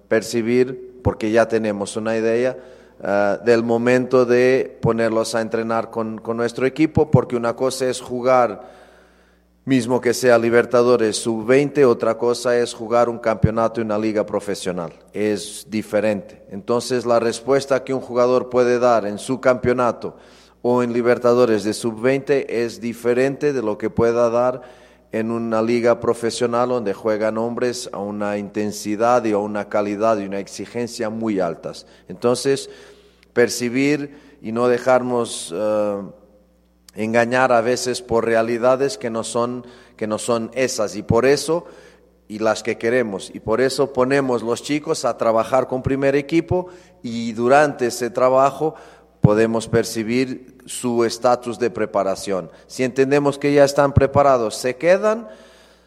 percibir 0.08 0.94
porque 1.04 1.32
ya 1.32 1.48
tenemos 1.48 1.96
una 1.98 2.18
idea 2.18 2.58
uh, 3.00 3.44
del 3.46 3.62
momento 3.62 4.26
de 4.26 4.78
ponerlos 4.82 5.36
a 5.36 5.42
entrenar 5.42 5.92
con, 5.92 6.18
con, 6.18 6.38
nuestro 6.38 6.66
equipo, 6.66 7.12
porque 7.12 7.36
una 7.36 7.56
cosa 7.56 7.88
es 7.88 8.02
jugar, 8.02 8.72
mismo 9.66 10.02
que 10.02 10.14
sea 10.14 10.38
Libertadores 10.38 11.18
sub-20, 11.18 11.86
otra 11.86 12.18
cosa 12.18 12.58
es 12.58 12.74
jugar 12.74 13.10
un 13.10 13.20
campeonato 13.20 13.82
en 13.82 13.88
una 13.88 14.00
liga 14.00 14.26
profesional. 14.26 14.94
Es 15.12 15.68
diferente. 15.70 16.44
Entonces 16.50 17.06
la 17.06 17.20
respuesta 17.20 17.84
que 17.84 17.94
un 17.94 18.02
jugador 18.02 18.50
puede 18.50 18.80
dar 18.80 19.06
en 19.06 19.20
su 19.20 19.40
campeonato 19.40 20.16
o 20.62 20.82
en 20.82 20.94
Libertadores 20.94 21.64
de 21.66 21.74
sub-20 21.74 22.46
es 22.48 22.80
diferente 22.80 23.52
de 23.52 23.62
lo 23.62 23.78
que 23.78 23.90
pueda 23.90 24.30
dar 24.30 24.83
en 25.14 25.30
una 25.30 25.62
liga 25.62 26.00
profesional 26.00 26.70
donde 26.70 26.96
juegan 26.96 27.38
hombres 27.38 27.88
a 27.94 28.00
una 28.00 28.40
intensidad 28.40 29.24
y 29.24 29.32
a 29.32 29.38
una 29.38 29.70
calidad 29.70 30.18
y 30.18 30.26
una 30.26 30.40
exigencia 30.40 31.12
muy 31.12 31.40
altas. 31.40 31.86
Entonces, 32.08 32.68
percibir 33.32 34.18
y 34.42 34.52
no 34.52 34.68
dejarnos 34.68 35.52
uh, 35.52 36.12
engañar 36.96 37.52
a 37.52 37.62
veces 37.62 38.02
por 38.02 38.26
realidades 38.26 38.98
que 38.98 39.12
no 39.12 39.24
son 39.24 39.66
que 39.98 40.08
no 40.08 40.18
son 40.18 40.50
esas 40.56 40.96
y 40.96 41.04
por 41.04 41.28
eso 41.28 41.66
y 42.28 42.40
las 42.40 42.64
que 42.64 42.80
queremos 42.80 43.30
y 43.34 43.40
por 43.40 43.62
eso 43.62 43.94
ponemos 43.94 44.42
los 44.42 44.64
chicos 44.64 45.06
a 45.06 45.16
trabajar 45.18 45.68
con 45.68 45.84
primer 45.84 46.16
equipo 46.16 46.68
y 47.04 47.34
durante 47.34 47.88
ese 47.88 48.10
trabajo 48.10 48.74
podemos 49.22 49.68
percibir 49.68 50.53
su 50.66 51.04
estatus 51.04 51.60
de 51.60 51.70
preparación. 51.70 52.50
Si 52.68 52.84
entendemos 52.84 53.38
que 53.38 53.54
ya 53.54 53.64
están 53.64 53.94
preparados, 53.94 54.56
se 54.56 54.76
quedan. 54.76 55.28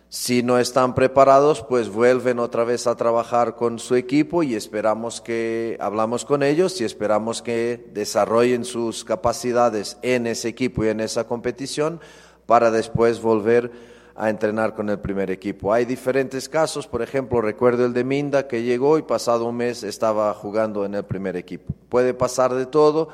Si 0.08 0.42
no 0.42 0.58
están 0.58 0.94
preparados, 0.94 1.62
pues 1.62 1.88
vuelven 1.88 2.38
otra 2.38 2.62
vez 2.62 2.86
a 2.86 2.94
trabajar 2.94 3.56
con 3.56 3.80
su 3.80 3.96
equipo 3.96 4.44
y 4.44 4.54
esperamos 4.54 5.20
que 5.20 5.76
hablamos 5.80 6.24
con 6.24 6.44
ellos 6.44 6.80
y 6.80 6.84
esperamos 6.84 7.42
que 7.42 7.84
desarrollen 7.92 8.64
sus 8.64 9.04
capacidades 9.04 9.98
en 10.02 10.28
ese 10.28 10.48
equipo 10.48 10.84
y 10.84 10.88
en 10.88 11.00
esa 11.00 11.24
competición 11.24 12.00
para 12.46 12.70
después 12.70 13.20
volver 13.20 13.72
a 14.16 14.30
entrenar 14.30 14.74
con 14.74 14.88
el 14.88 14.98
primer 14.98 15.30
equipo. 15.30 15.72
Hay 15.72 15.84
diferentes 15.84 16.48
casos, 16.48 16.86
por 16.86 17.02
ejemplo, 17.02 17.40
recuerdo 17.42 17.84
el 17.84 17.92
de 17.92 18.04
Minda 18.04 18.48
que 18.48 18.62
llegó 18.62 18.96
y 18.98 19.02
pasado 19.02 19.44
un 19.44 19.56
mes 19.56 19.82
estaba 19.82 20.32
jugando 20.32 20.84
en 20.84 20.94
el 20.94 21.04
primer 21.04 21.36
equipo. 21.36 21.74
Puede 21.88 22.14
pasar 22.14 22.54
de 22.54 22.66
todo, 22.66 23.08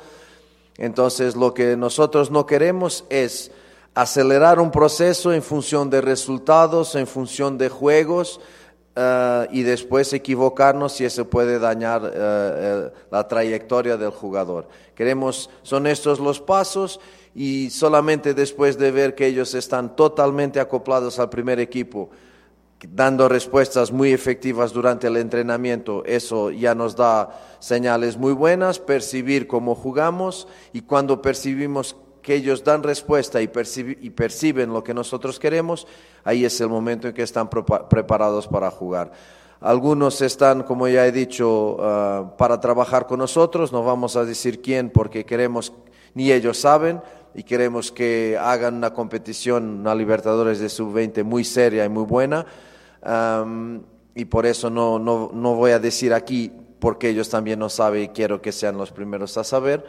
entonces 0.77 1.35
lo 1.35 1.53
que 1.53 1.77
nosotros 1.77 2.31
no 2.31 2.45
queremos 2.45 3.05
es 3.09 3.51
acelerar 3.93 4.59
un 4.59 4.71
proceso 4.71 5.33
en 5.33 5.43
función 5.43 5.89
de 5.89 6.01
resultados, 6.01 6.95
en 6.95 7.07
función 7.07 7.57
de 7.57 7.69
juegos. 7.69 8.39
Uh, 8.95 9.49
y 9.49 9.63
después 9.63 10.13
equivocarnos 10.13 10.93
si 10.93 11.03
eso 11.03 11.27
puede 11.27 11.57
dañar 11.57 12.03
uh, 12.03 12.91
la 13.09 13.27
trayectoria 13.27 13.97
del 13.97 14.11
jugador. 14.11 14.67
Queremos, 14.93 15.49
son 15.63 15.87
estos 15.87 16.19
los 16.19 16.39
pasos 16.39 16.99
y 17.33 17.71
solamente 17.71 18.35
después 18.35 18.77
de 18.77 18.91
ver 18.91 19.15
que 19.15 19.25
ellos 19.25 19.55
están 19.55 19.95
totalmente 19.95 20.59
acoplados 20.59 21.17
al 21.17 21.31
primer 21.31 21.59
equipo, 21.59 22.11
dando 22.89 23.29
respuestas 23.29 23.91
muy 23.91 24.11
efectivas 24.11 24.73
durante 24.73 25.07
el 25.07 25.17
entrenamiento, 25.17 26.03
eso 26.05 26.51
ya 26.51 26.75
nos 26.75 26.95
da 26.95 27.41
señales 27.59 28.17
muy 28.17 28.33
buenas, 28.33 28.79
percibir 28.79 29.47
cómo 29.47 29.75
jugamos 29.75 30.47
y 30.73 30.81
cuando 30.81 31.21
percibimos 31.21 31.95
que 32.21 32.35
ellos 32.35 32.63
dan 32.63 32.83
respuesta 32.83 33.41
y, 33.41 33.49
y 34.01 34.09
perciben 34.09 34.73
lo 34.73 34.83
que 34.83 34.93
nosotros 34.93 35.39
queremos, 35.39 35.87
ahí 36.23 36.45
es 36.45 36.59
el 36.61 36.69
momento 36.69 37.07
en 37.07 37.13
que 37.13 37.23
están 37.23 37.49
preparados 37.49 38.47
para 38.47 38.71
jugar. 38.71 39.11
Algunos 39.59 40.21
están, 40.21 40.63
como 40.63 40.87
ya 40.89 41.05
he 41.05 41.11
dicho, 41.11 41.77
uh, 41.77 42.35
para 42.37 42.59
trabajar 42.59 43.07
con 43.07 43.19
nosotros, 43.19 43.71
no 43.71 43.83
vamos 43.83 44.17
a 44.17 44.25
decir 44.25 44.61
quién 44.61 44.89
porque 44.89 45.25
queremos, 45.25 45.71
ni 46.15 46.31
ellos 46.31 46.59
saben, 46.59 47.01
y 47.33 47.43
queremos 47.43 47.91
que 47.91 48.37
hagan 48.39 48.75
una 48.75 48.93
competición, 48.93 49.79
una 49.79 49.95
Libertadores 49.95 50.59
de 50.59 50.69
Sub-20 50.69 51.23
muy 51.23 51.43
seria 51.43 51.85
y 51.85 51.89
muy 51.89 52.03
buena. 52.03 52.45
Um, 53.05 53.81
y 54.15 54.25
por 54.25 54.45
eso 54.45 54.69
no, 54.69 54.97
no, 54.99 55.31
no, 55.33 55.55
voy 55.55 55.71
a 55.71 55.79
decir 55.79 56.13
aquí 56.13 56.51
porque 56.79 57.09
ellos 57.09 57.29
también 57.29 57.59
no 57.59 57.69
saben 57.69 58.03
y 58.03 58.07
quiero 58.09 58.41
que 58.41 58.51
sean 58.51 58.77
los 58.77 58.91
primeros 58.91 59.37
a 59.37 59.43
saber, 59.43 59.85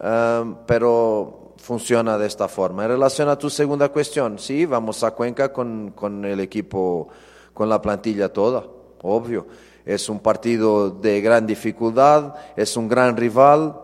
um, 0.00 0.56
pero 0.66 1.54
funciona 1.58 2.18
de 2.18 2.26
esta 2.26 2.48
forma. 2.48 2.84
En 2.84 2.90
relación 2.90 3.28
a 3.28 3.38
tu 3.38 3.50
segunda 3.50 3.90
cuestión, 3.90 4.38
sí, 4.38 4.66
vamos 4.66 5.04
a 5.04 5.12
Cuenca 5.12 5.52
con, 5.52 5.92
con 5.92 6.24
el 6.24 6.40
equipo, 6.40 7.08
con 7.54 7.68
la 7.68 7.80
plantilla 7.80 8.32
toda, 8.32 8.64
obvio. 9.02 9.46
Es 9.84 10.08
un 10.08 10.20
partido 10.20 10.90
de 10.90 11.20
gran 11.20 11.46
dificultad, 11.46 12.34
es 12.56 12.76
un 12.76 12.88
gran 12.88 13.16
rival, 13.16 13.80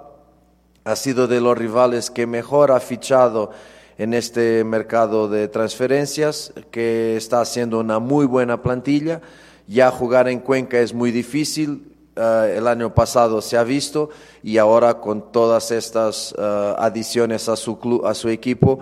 ha 0.85 0.97
sido 0.97 1.27
de 1.27 1.41
los 1.41 1.57
rivales 1.57 2.11
que 2.11 2.27
mejor 2.27 2.73
ha 2.73 2.81
fichado 2.81 3.51
en 3.99 4.15
este 4.15 4.65
mercado 4.65 5.29
de 5.29 5.49
transferencias, 5.49 6.53
que 6.71 7.17
está 7.17 7.41
haciendo 7.41 7.81
una 7.81 7.99
muy 7.99 8.27
buena 8.27 8.63
plantilla. 8.63 9.21
Ya 9.67 9.91
jugar 9.91 10.29
en 10.29 10.41
Cuenca 10.41 10.79
es 10.79 10.93
muy 10.93 11.11
difícil, 11.11 11.93
uh, 12.17 12.45
el 12.45 12.67
año 12.67 12.95
pasado 12.95 13.41
se 13.41 13.57
ha 13.57 13.65
visto 13.65 14.11
y 14.43 14.59
ahora 14.59 15.01
con 15.01 15.33
todas 15.33 15.71
estas 15.71 16.33
uh, 16.33 16.75
adiciones 16.79 17.49
a 17.49 17.57
su, 17.57 17.79
club, 17.79 18.05
a 18.05 18.15
su 18.15 18.29
equipo, 18.29 18.81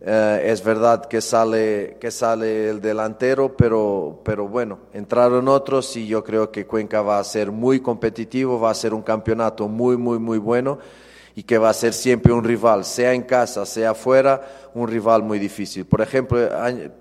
uh, 0.00 0.38
es 0.42 0.64
verdad 0.64 1.04
que 1.04 1.20
sale, 1.20 1.98
que 2.00 2.10
sale 2.10 2.70
el 2.70 2.80
delantero, 2.80 3.54
pero, 3.56 4.20
pero 4.24 4.48
bueno, 4.48 4.78
entraron 4.94 5.48
otros 5.48 5.96
y 5.96 6.06
yo 6.06 6.24
creo 6.24 6.50
que 6.50 6.66
Cuenca 6.66 7.02
va 7.02 7.18
a 7.18 7.24
ser 7.24 7.50
muy 7.50 7.80
competitivo, 7.80 8.58
va 8.58 8.70
a 8.70 8.74
ser 8.74 8.94
un 8.94 9.02
campeonato 9.02 9.68
muy, 9.68 9.96
muy, 9.96 10.18
muy 10.18 10.38
bueno 10.38 10.78
y 11.34 11.42
que 11.44 11.58
va 11.58 11.70
a 11.70 11.74
ser 11.74 11.92
siempre 11.92 12.32
un 12.32 12.44
rival, 12.44 12.84
sea 12.84 13.12
en 13.12 13.22
casa, 13.22 13.64
sea 13.66 13.90
afuera, 13.90 14.70
un 14.74 14.88
rival 14.88 15.22
muy 15.22 15.38
difícil. 15.38 15.84
Por 15.84 16.00
ejemplo, 16.00 16.38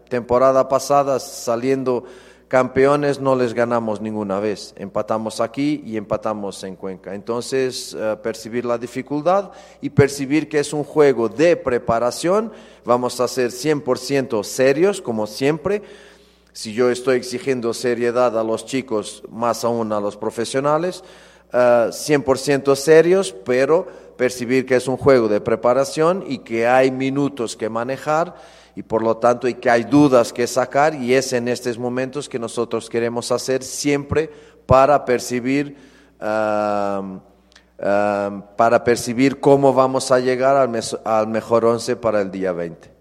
temporada 0.09 0.67
pasada 0.67 1.19
saliendo 1.19 2.05
campeones 2.51 3.21
no 3.21 3.33
les 3.33 3.53
ganamos 3.53 4.01
ninguna 4.01 4.41
vez, 4.41 4.73
empatamos 4.75 5.39
aquí 5.39 5.81
y 5.85 5.95
empatamos 5.95 6.61
en 6.65 6.75
Cuenca. 6.75 7.15
Entonces, 7.15 7.93
uh, 7.93 8.21
percibir 8.21 8.65
la 8.65 8.77
dificultad 8.77 9.51
y 9.79 9.89
percibir 9.89 10.50
que 10.50 10.59
es 10.59 10.73
un 10.73 10.83
juego 10.83 11.29
de 11.29 11.55
preparación, 11.55 12.51
vamos 12.83 13.21
a 13.21 13.29
ser 13.29 13.51
100% 13.51 14.43
serios, 14.43 15.01
como 15.01 15.27
siempre. 15.27 15.81
Si 16.51 16.73
yo 16.73 16.89
estoy 16.89 17.15
exigiendo 17.15 17.73
seriedad 17.73 18.38
a 18.38 18.43
los 18.43 18.65
chicos, 18.65 19.23
más 19.31 19.63
aún 19.63 19.93
a 19.93 20.01
los 20.01 20.17
profesionales, 20.17 21.05
uh, 21.53 21.88
eh, 21.88 21.89
100% 21.91 22.75
serios, 22.75 23.33
pero 23.45 23.88
percibir 24.21 24.67
que 24.67 24.75
es 24.75 24.87
un 24.87 24.97
juego 24.97 25.27
de 25.27 25.41
preparación 25.41 26.23
y 26.27 26.37
que 26.37 26.67
hay 26.67 26.91
minutos 26.91 27.55
que 27.55 27.69
manejar 27.69 28.35
y 28.75 28.83
por 28.83 29.01
lo 29.01 29.17
tanto 29.17 29.47
y 29.47 29.55
que 29.55 29.67
hay 29.67 29.83
dudas 29.83 30.31
que 30.31 30.45
sacar 30.45 30.93
y 30.93 31.15
es 31.15 31.33
en 31.33 31.47
estos 31.47 31.79
momentos 31.79 32.29
que 32.29 32.37
nosotros 32.37 32.87
queremos 32.87 33.31
hacer 33.31 33.63
siempre 33.63 34.29
para 34.67 35.05
percibir 35.05 35.75
para 37.79 38.83
percibir 38.83 39.39
cómo 39.39 39.73
vamos 39.73 40.11
a 40.11 40.19
llegar 40.19 40.55
al, 40.55 41.27
mejor 41.27 41.65
once 41.65 41.95
para 41.95 42.21
el 42.21 42.29
día 42.29 42.51
20. 42.51 42.91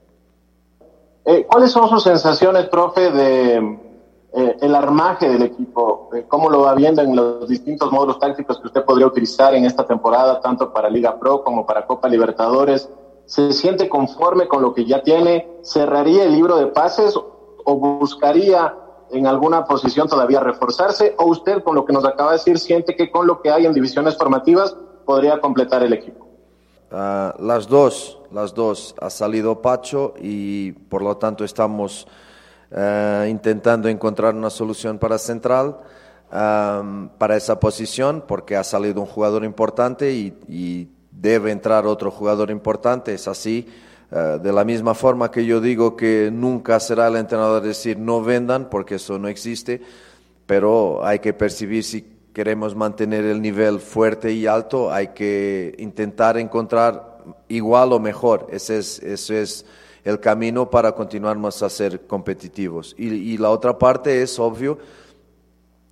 Eh, 1.27 1.47
¿Cuáles 1.47 1.71
son 1.71 1.91
sus 1.91 2.03
sensaciones, 2.03 2.65
profe, 2.71 3.11
de 3.11 3.79
eh, 4.33 4.57
el 4.61 4.75
armaje 4.75 5.29
del 5.29 5.43
equipo? 5.43 6.11
Eh, 6.15 6.25
¿Cómo 6.29 6.51
lo 6.51 6.63
va 6.63 6.75
viendo 6.75 7.03
en 7.03 7.17
los 7.17 7.49
distintos 7.49 7.91
módulos 7.91 8.19
tácticos 8.19 8.61
que 8.61 8.69
usted 8.69 8.85
podría 8.85 9.07
utilizar 9.07 9.55
en 9.55 9.65
esta 9.65 9.87
temporada, 9.87 10.41
tanto 10.41 10.73
para 10.73 10.89
Liga 10.89 11.19
Pro 11.19 11.43
como 11.43 11.67
para 11.67 11.87
Copa 11.87 12.09
Libertadores? 12.09 12.89
¿Se 13.27 13.53
siente 13.53 13.89
conforme 13.89 14.49
con 14.49 14.63
lo 14.63 14.75
que 14.75 14.85
ya 14.85 15.03
tiene? 15.03 15.49
¿Cerraría 15.63 16.25
el 16.25 16.33
libro 16.33 16.57
de 16.57 16.67
pases 16.67 17.17
o 17.17 17.75
buscaría 17.77 18.75
en 19.13 19.27
alguna 19.27 19.65
posición 19.65 20.09
todavía 20.09 20.41
reforzarse? 20.41 21.15
¿O 21.19 21.27
usted, 21.27 21.63
con 21.63 21.75
lo 21.75 21.85
que 21.85 21.93
nos 21.93 22.05
acaba 22.05 22.33
de 22.33 22.39
decir, 22.39 22.59
siente 22.59 22.97
que 22.97 23.11
con 23.11 23.27
lo 23.27 23.41
que 23.41 23.51
hay 23.51 23.67
en 23.67 23.73
divisiones 23.73 24.17
formativas 24.17 24.77
podría 25.05 25.41
completar 25.41 25.83
el 25.83 25.93
equipo? 25.93 26.27
Ah, 26.91 27.35
las 27.39 27.69
dos, 27.69 28.19
las 28.33 28.55
dos. 28.55 28.95
Ha 29.01 29.11
salido 29.11 29.63
Pacho 29.63 30.15
y 30.21 30.73
por 30.73 31.03
lo 31.03 31.17
tanto 31.17 31.45
estamos 31.45 32.07
ah, 32.73 33.27
intentando 33.29 33.89
encontrar 33.89 34.35
una 34.35 34.51
solución 34.51 34.99
para 34.99 35.19
Central. 35.19 35.77
para 36.31 37.37
esa 37.37 37.59
posición 37.59 38.23
porque 38.27 38.55
ha 38.55 38.63
salido 38.63 39.01
un 39.01 39.07
jugador 39.07 39.45
importante 39.45 40.13
y, 40.13 40.89
debe 41.13 41.51
entrar 41.51 41.87
otro 41.87 42.11
jugador 42.11 42.51
importante, 42.51 43.13
es 43.13 43.29
así. 43.29 43.67
Eh, 44.11 44.39
de 44.43 44.53
la 44.53 44.65
misma 44.65 44.95
forma 44.95 45.31
que 45.31 45.45
yo 45.45 45.61
digo 45.61 45.97
que 45.97 46.31
nunca 46.33 46.81
será 46.81 47.09
el 47.09 47.17
entrenador 47.17 47.63
decir 47.63 47.99
no 47.99 48.23
vendan, 48.23 48.71
porque 48.71 48.95
eso 48.95 49.19
no 49.19 49.29
existe, 49.29 49.83
pero 50.47 51.05
hay 51.05 51.19
que 51.19 51.33
percibir 51.35 51.85
si 51.85 52.05
queremos 52.33 52.75
mantener 52.75 53.25
el 53.25 53.43
nivel 53.43 53.81
fuerte 53.81 54.33
y 54.33 54.47
alto, 54.47 54.93
hay 54.93 55.09
que 55.09 55.75
intentar 55.79 56.39
encontrar 56.39 57.19
igual 57.49 57.93
o 57.93 58.01
mejor. 58.01 58.47
Ese 58.51 58.79
es, 58.79 58.99
ese 59.01 59.43
es 59.43 59.67
el 60.05 60.21
camino 60.21 60.71
para 60.71 60.93
continuarnos 60.93 61.63
a 61.63 61.71
ser 61.71 62.07
competitivos. 62.07 62.95
Y, 62.99 63.37
la 63.39 63.51
otra 63.51 63.79
parte 63.79 64.23
es 64.23 64.39
obvio 64.39 64.79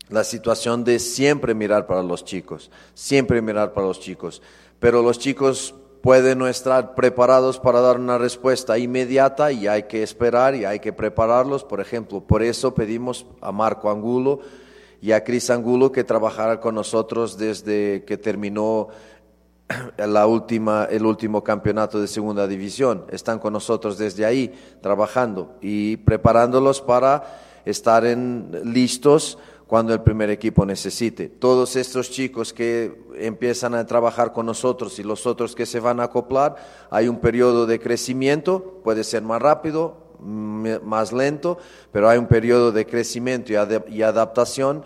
la 0.09 0.25
situación 0.25 0.85
de 0.85 0.99
siempre 0.99 1.55
mirar 1.55 1.87
para 1.87 2.03
los 2.03 2.25
chicos, 2.25 2.71
siempre 2.95 3.43
mirar 3.43 3.73
para 3.73 3.87
los 3.87 4.01
chicos. 4.01 4.43
Pero 4.79 5.03
los 5.03 5.19
chicos 5.19 5.75
pueden 6.03 6.39
no 6.39 6.49
estar 6.49 6.95
preparados 6.95 7.59
para 7.59 7.81
dar 7.81 7.99
una 7.99 8.19
respuesta 8.19 8.79
inmediata 8.79 9.53
y 9.53 9.67
hay 9.67 9.85
que 9.85 10.03
esperar 10.03 10.55
y 10.55 10.65
hay 10.65 10.81
que 10.81 10.93
prepararlos. 10.93 11.65
Por 11.65 11.81
ejemplo, 11.81 12.21
por 12.21 12.43
eso 12.43 12.75
pedimos 12.75 13.27
a 13.41 13.53
Marco 13.53 13.91
Angulo 13.91 14.41
y 15.01 15.13
a 15.13 15.23
Cris 15.23 15.51
Angulo 15.51 15.93
que 15.93 16.05
trabajara 16.05 16.61
con 16.61 16.75
nosotros 16.75 17.37
desde 17.39 18.05
que 18.05 18.17
terminó 18.17 18.89
la 19.99 20.27
última, 20.27 20.85
el 20.91 21.05
último 21.05 21.43
campeonato 21.43 22.01
de 22.01 22.09
segunda 22.09 22.47
división. 22.47 23.05
Están 23.11 23.39
con 23.39 23.53
nosotros 23.53 23.99
desde 23.99 24.25
ahí 24.25 24.53
trabajando 24.81 25.57
y 25.61 25.99
preparándolos 25.99 26.81
para 26.81 27.41
estar 27.65 28.05
en, 28.05 28.51
listos 28.65 29.39
cuando 29.67 29.93
el 29.93 30.01
primer 30.01 30.31
equipo 30.31 30.65
necesite. 30.65 31.29
Todos 31.29 31.77
estos 31.77 32.11
chicos 32.11 32.55
que 32.55 32.99
empiezan 33.17 33.75
a 33.75 33.85
trabajar 33.85 34.33
con 34.33 34.47
nosotros 34.47 34.99
y 34.99 35.03
los 35.03 35.27
otros 35.27 35.55
que 35.55 35.67
se 35.67 35.79
van 35.79 36.01
a 36.01 36.05
acoplar, 36.05 36.57
hay 36.91 37.07
un 37.07 37.21
periodo 37.21 37.67
de 37.67 37.79
crecimiento, 37.79 38.81
puede 38.83 39.05
ser 39.05 39.23
más 39.23 39.43
rápido, 39.43 40.09
más 40.21 41.13
lento, 41.13 41.59
pero 41.93 42.09
hay 42.09 42.19
un 42.19 42.27
periodo 42.27 42.73
de 42.73 42.87
crecimiento 42.87 43.53
y, 43.53 44.03
adaptación 44.03 44.85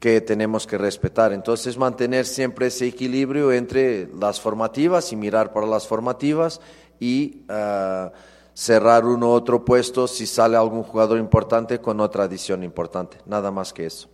que 0.00 0.20
tenemos 0.20 0.66
que 0.66 0.78
respetar. 0.78 1.32
Entonces, 1.32 1.78
mantener 1.78 2.26
siempre 2.26 2.66
ese 2.66 2.88
equilibrio 2.88 3.52
entre 3.52 4.08
las 4.18 4.40
formativas 4.40 5.12
y 5.12 5.16
mirar 5.16 5.52
para 5.52 5.66
las 5.66 5.86
formativas 5.86 6.60
y... 6.98 7.42
Ah, 7.48 8.10
cerrar 8.60 9.06
uno 9.06 9.30
otro 9.30 9.64
puesto 9.64 10.06
si 10.06 10.26
sale 10.26 10.54
algún 10.54 10.82
jugador 10.82 11.18
importante 11.18 11.80
con 11.80 11.98
otra 11.98 12.24
adición 12.24 12.62
importante. 12.62 13.16
Nada 13.24 13.50
más 13.50 13.72
que 13.72 13.86
eso. 13.86 14.10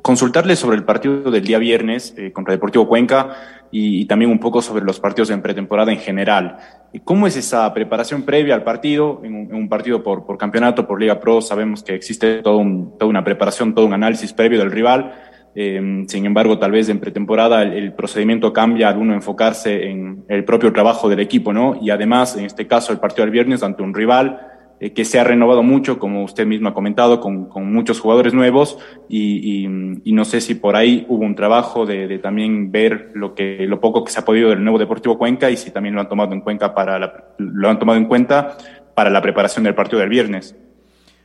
Consultarle 0.00 0.56
sobre 0.56 0.78
el 0.78 0.84
partido 0.84 1.30
del 1.30 1.44
día 1.44 1.58
viernes 1.58 2.14
eh, 2.16 2.32
contra 2.32 2.52
Deportivo 2.52 2.88
Cuenca 2.88 3.57
y, 3.70 4.06
también 4.06 4.30
un 4.30 4.38
poco 4.38 4.62
sobre 4.62 4.84
los 4.84 5.00
partidos 5.00 5.30
en 5.30 5.42
pretemporada 5.42 5.92
en 5.92 5.98
general. 5.98 6.56
¿Cómo 7.04 7.26
es 7.26 7.36
esa 7.36 7.72
preparación 7.74 8.22
previa 8.22 8.54
al 8.54 8.64
partido? 8.64 9.20
En 9.24 9.54
un, 9.54 9.68
partido 9.68 10.02
por, 10.02 10.24
por, 10.24 10.38
campeonato, 10.38 10.86
por 10.86 11.00
Liga 11.00 11.20
Pro, 11.20 11.40
sabemos 11.40 11.82
que 11.82 11.94
existe 11.94 12.42
todo 12.42 12.62
toda 12.98 13.10
una 13.10 13.24
preparación, 13.24 13.74
todo 13.74 13.86
un 13.86 13.94
análisis 13.94 14.32
previo 14.32 14.58
del 14.58 14.70
rival 14.70 15.12
Em, 15.60 16.06
sin 16.06 16.24
embargo, 16.24 16.56
tal 16.60 16.70
vez 16.70 16.88
en 16.88 17.00
pretemporada 17.00 17.64
el, 17.64 17.92
procedimiento 17.92 18.52
cambia 18.52 18.90
al 18.90 18.98
uno 18.98 19.12
enfocarse 19.12 19.88
en 19.88 20.24
el 20.28 20.44
propio 20.44 20.72
trabajo 20.72 21.08
del 21.08 21.18
equipo, 21.18 21.52
¿no? 21.52 21.76
Y 21.82 21.90
además, 21.90 22.36
en 22.36 22.44
este 22.44 22.68
caso, 22.68 22.92
el 22.92 23.00
partido 23.00 23.24
del 23.24 23.32
viernes 23.32 23.64
ante 23.64 23.82
un 23.82 23.92
rival 23.92 24.40
eh, 24.80 24.92
que 24.92 25.04
se 25.04 25.18
ha 25.18 25.24
renovado 25.24 25.62
mucho, 25.62 25.98
como 25.98 26.24
usted 26.24 26.46
mismo 26.46 26.68
ha 26.68 26.74
comentado, 26.74 27.20
con, 27.20 27.48
muchos 27.72 28.00
jugadores 28.00 28.34
nuevos. 28.34 28.78
Y, 29.08 29.66
no 29.68 30.24
sé 30.24 30.40
si 30.40 30.54
por 30.54 30.74
ahí 30.74 31.06
hubo 31.08 31.24
un 31.24 31.34
trabajo 31.34 31.86
de, 31.86 32.18
también 32.18 32.72
ver 32.72 33.12
lo 33.14 33.34
que 33.34 33.66
lo 33.66 33.80
poco 33.80 34.04
que 34.04 34.10
se 34.10 34.18
ha 34.20 34.24
podido 34.24 34.50
del 34.50 34.62
nuevo 34.62 34.78
Deportivo 34.78 35.16
Cuenca 35.16 35.50
y 35.50 35.56
si 35.56 35.70
también 35.70 35.94
lo 35.94 36.00
han 36.00 36.08
tomado 36.08 36.32
en 36.32 36.40
cuenta 36.40 36.74
para 36.74 37.34
lo 37.38 37.68
han 37.68 37.78
tomado 37.78 37.98
en 37.98 38.06
cuenta 38.06 38.56
para 38.94 39.10
la 39.10 39.22
preparación 39.22 39.64
del 39.64 39.76
partido 39.76 40.00
del 40.00 40.08
viernes. 40.08 40.56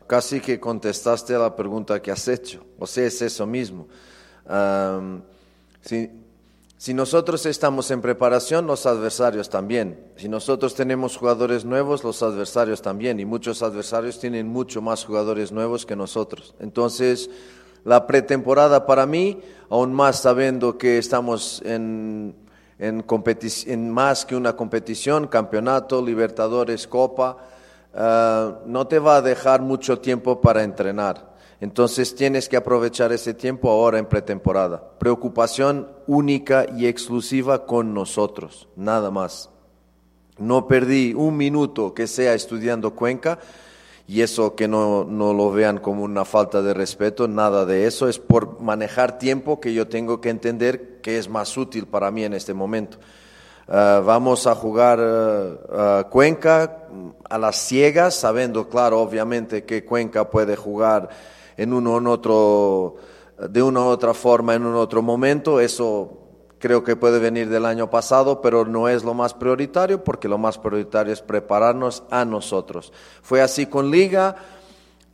Casi 0.06 0.40
que 0.40 0.60
contestaste 0.60 1.34
a 1.34 1.40
la 1.40 1.56
pregunta 1.56 2.02
que 2.02 2.12
has 2.12 2.28
hecho, 2.28 2.66
o 2.78 2.86
sea, 2.86 3.06
es 3.06 3.22
eso 3.22 3.48
mismo 3.48 3.88
si, 6.84 6.94
nosotros 6.94 7.46
estamos 7.46 7.90
en 7.92 8.02
preparación, 8.02 8.68
los 8.68 8.86
adversarios 8.86 9.50
también. 9.50 10.06
Si 10.18 10.28
nosotros 10.28 10.76
tenemos 10.76 11.16
jugadores 11.16 11.64
nuevos, 11.64 12.04
los 12.04 12.22
adversarios 12.22 12.82
también. 12.82 13.22
Y 13.22 13.26
muchos 13.26 13.64
adversarios 13.64 14.20
tienen 14.20 14.50
mucho 14.50 14.82
más 14.82 15.06
jugadores 15.06 15.54
nuevos 15.54 15.86
que 15.86 15.96
nosotros. 15.96 16.56
Entonces, 16.60 17.30
la 17.86 18.06
pretemporada 18.06 18.86
para 18.86 19.06
mí, 19.06 19.40
aún 19.70 19.94
más 19.94 20.20
sabiendo 20.20 20.78
que 20.78 20.98
estamos 20.98 21.62
en, 21.66 22.36
en, 22.80 23.06
en 23.68 23.90
más 23.90 24.26
que 24.26 24.36
una 24.36 24.58
competición, 24.58 25.28
campeonato, 25.28 26.02
Libertadores, 26.02 26.86
Copa, 26.88 27.38
ah, 27.94 28.60
no 28.66 28.88
te 28.88 29.00
va 29.00 29.18
a 29.18 29.22
dejar 29.22 29.62
mucho 29.62 30.00
tiempo 30.00 30.42
para 30.42 30.64
entrenar. 30.64 31.33
Entonces 31.64 32.14
tienes 32.14 32.50
que 32.50 32.58
aprovechar 32.58 33.14
ese 33.14 33.34
tiempo 33.34 33.72
ahora 33.72 33.98
en 33.98 34.06
pretemporada. 34.06 34.84
Preocupación 35.00 35.88
única 36.08 36.66
y 36.76 36.88
exclusiva 36.88 37.66
con 37.66 37.94
nosotros, 37.94 38.68
nada 38.76 39.12
más. 39.12 39.50
No 40.38 40.68
perdí 40.68 41.14
un 41.14 41.38
minuto 41.38 41.94
que 41.94 42.06
sea 42.06 42.34
estudiando 42.34 42.96
Cuenca 42.96 43.40
y 44.10 44.24
eso 44.24 44.56
que 44.56 44.68
no, 44.68 45.06
lo 45.06 45.52
vean 45.54 45.78
como 45.78 46.04
una 46.04 46.26
falta 46.26 46.62
de 46.62 46.74
respeto, 46.74 47.30
nada 47.30 47.66
de 47.66 47.88
eso, 47.88 48.10
es 48.10 48.20
por 48.20 48.60
manejar 48.60 49.18
tiempo 49.18 49.62
que 49.62 49.74
yo 49.74 49.88
tengo 49.88 50.20
que 50.20 50.32
entender 50.32 51.00
que 51.00 51.18
es 51.18 51.30
más 51.30 51.56
útil 51.56 51.86
para 51.86 52.12
mí 52.12 52.26
en 52.26 52.34
este 52.34 52.54
momento. 52.54 52.98
Ah, 53.70 54.02
vamos 54.06 54.48
a 54.48 54.54
jugar 54.54 55.00
uh, 55.00 56.10
Cuenca 56.10 56.90
a 57.30 57.38
las 57.38 57.56
ciegas, 57.56 58.16
sabiendo, 58.16 58.68
claro, 58.68 59.00
obviamente 59.00 59.64
que 59.64 59.86
Cuenca 59.86 60.30
puede 60.30 60.58
jugar 60.58 61.08
en 61.58 61.74
uno 61.74 61.98
en 61.98 62.08
otro, 62.08 62.96
de 63.50 63.62
una 63.62 63.82
u 63.82 63.86
otra 63.86 64.14
forma 64.14 64.56
en 64.56 64.66
un 64.66 64.76
otro 64.76 65.02
momento. 65.02 65.60
Eso 65.60 66.20
creo 66.64 66.82
que 66.82 66.96
puede 66.96 67.20
venir 67.20 67.50
del 67.50 67.66
año 67.66 67.90
pasado, 67.90 68.42
pero 68.42 68.66
no 68.66 68.88
es 68.88 69.04
lo 69.04 69.14
más 69.14 69.34
prioritario 69.34 70.02
porque 70.02 70.30
lo 70.30 70.38
más 70.38 70.58
prioritario 70.58 71.12
es 71.12 71.22
prepararnos 71.22 72.04
a 72.10 72.24
nosotros. 72.24 72.94
Fue 73.22 73.42
así 73.42 73.66
con 73.66 73.92
Liga. 73.92 74.36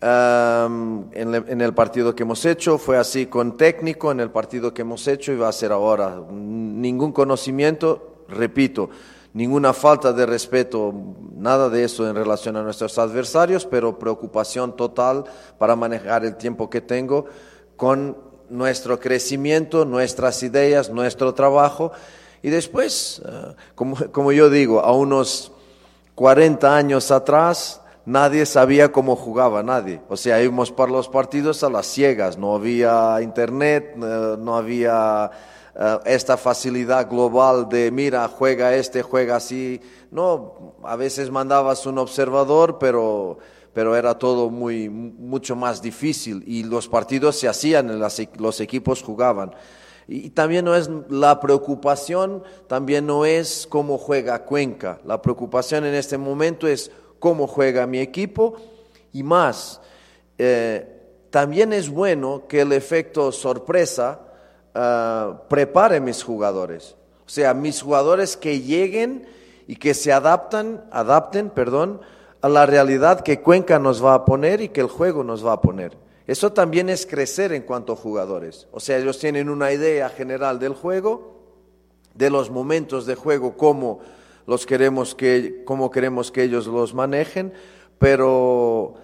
en, 0.02 1.62
el 1.62 1.74
partido 1.74 2.14
que 2.14 2.24
hemos 2.24 2.46
hecho, 2.46 2.78
fue 2.78 2.98
así 2.98 3.26
con 3.26 3.58
técnico 3.58 4.12
en 4.12 4.20
el 4.20 4.30
partido 4.30 4.74
que 4.74 4.84
hemos 4.84 5.08
hecho 5.08 5.32
y 5.32 5.38
va 5.38 5.50
a 5.50 5.52
ser 5.52 5.72
ahora. 5.72 6.22
Ningún 6.30 7.12
conocimiento, 7.12 8.26
repito, 8.28 8.92
ninguna 9.34 9.74
falta 9.74 10.14
de 10.14 10.26
respeto, 10.26 10.94
nada 11.36 11.70
de 11.70 11.84
eso 11.84 12.08
en 12.08 12.16
relación 12.16 12.58
a 12.58 12.64
nuestros 12.64 12.98
adversarios, 12.98 13.66
pero 13.66 14.00
preocupación 14.00 14.76
total 14.76 15.26
para 15.58 15.76
manejar 15.76 16.26
el 16.26 16.36
tiempo 16.36 16.70
que 16.70 16.82
tengo 16.82 17.26
con 17.76 18.18
nuestro 18.50 19.00
crecimiento, 19.00 19.86
nuestras 19.86 20.42
ideas, 20.44 20.90
nuestro 20.90 21.34
trabajo. 21.34 21.92
Y 22.42 22.50
después, 22.50 23.22
eh, 23.26 23.56
como, 23.76 23.96
como 24.12 24.32
yo 24.32 24.50
digo, 24.50 24.82
a 24.82 24.92
unos 24.94 25.52
40 26.16 26.76
años 26.76 27.12
atrás, 27.12 27.82
nadie 28.06 28.46
sabía 28.46 28.92
cómo 28.92 29.16
jugaba 29.16 29.62
nadie. 29.62 30.02
O 30.10 30.18
sea, 30.18 30.42
íbamos 30.42 30.72
para 30.72 30.92
los 30.92 31.08
partidos 31.08 31.64
a 31.64 31.70
las 31.70 31.86
ciegas, 31.86 32.38
no 32.38 32.56
había 32.56 33.22
internet, 33.22 33.96
eh, 33.96 34.36
no 34.40 34.58
había 34.58 35.30
eh, 35.76 36.00
esta 36.06 36.38
facilidad 36.38 37.10
global 37.10 37.68
de, 37.70 37.92
mira, 37.92 38.28
juega 38.28 38.76
este, 38.76 39.02
juega 39.02 39.38
así. 39.38 39.80
No, 40.12 40.76
a 40.84 40.96
veces 40.96 41.30
mandabas 41.32 41.86
un 41.86 41.98
observador, 41.98 42.78
pero, 42.80 43.38
pero 43.74 43.96
era 43.96 44.18
todo 44.18 44.50
muy, 44.50 44.90
mucho 44.90 45.56
más 45.56 45.82
difícil 45.82 46.44
y 46.46 46.64
los 46.64 46.88
partidos 46.88 47.38
se 47.38 47.48
hacían, 47.48 48.00
los 48.38 48.60
equipos 48.60 49.04
jugaban. 49.04 49.54
Y 50.12 50.32
también 50.32 50.66
no 50.66 50.76
es 50.76 50.90
la 51.10 51.40
preocupación, 51.40 52.44
también 52.66 53.06
no 53.06 53.26
es 53.26 53.68
cómo 53.70 54.00
juega 54.00 54.44
Cuenca. 54.44 55.00
La 55.06 55.22
preocupación 55.22 55.86
en 55.86 55.94
este 55.94 56.18
momento 56.18 56.68
es 56.68 56.90
cómo 57.20 57.46
juega 57.46 57.86
mi 57.86 58.00
equipo 58.00 58.56
y 59.14 59.22
más. 59.22 59.80
Eh, 60.40 61.00
también 61.30 61.74
es 61.74 61.90
bueno 61.90 62.48
que 62.48 62.62
el 62.62 62.72
efecto 62.72 63.32
sorpresa 63.32 64.29
uh, 64.76 65.48
prepare 65.48 66.00
mis 66.00 66.24
jugadores. 66.24 66.96
O 67.26 67.30
sea, 67.30 67.54
mis 67.54 67.82
jugadores 67.82 68.38
que 68.38 68.62
lleguen 68.62 69.28
y 69.68 69.76
que 69.76 69.94
se 69.94 70.12
adaptan, 70.12 70.86
adapten, 70.92 71.50
perdón, 71.50 72.02
a 72.42 72.50
la 72.50 72.66
realidad 72.66 73.22
que 73.22 73.42
Cuenca 73.42 73.80
nos 73.80 74.04
va 74.04 74.14
a 74.14 74.26
poner 74.26 74.62
y 74.62 74.70
que 74.70 74.82
el 74.82 74.88
juego 74.88 75.24
nos 75.24 75.46
va 75.46 75.54
a 75.54 75.62
poner. 75.62 75.98
Eso 76.26 76.54
también 76.54 76.90
es 76.90 77.06
crecer 77.06 77.54
en 77.54 77.64
cuanto 77.64 77.94
a 77.94 77.96
jugadores. 77.96 78.68
O 78.72 78.80
sea, 78.80 78.98
ellos 78.98 79.20
tienen 79.20 79.50
una 79.50 79.72
idea 79.72 80.10
general 80.10 80.60
del 80.60 80.74
juego, 80.74 81.40
de 82.14 82.30
los 82.30 82.50
momentos 82.50 83.06
de 83.06 83.16
juego, 83.16 83.58
cómo 83.58 84.00
los 84.46 84.66
queremos 84.66 85.16
que, 85.16 85.64
cómo 85.66 85.92
queremos 85.92 86.32
que 86.32 86.44
ellos 86.44 86.68
los 86.68 86.94
manejen, 86.94 87.54
pero 88.00 88.96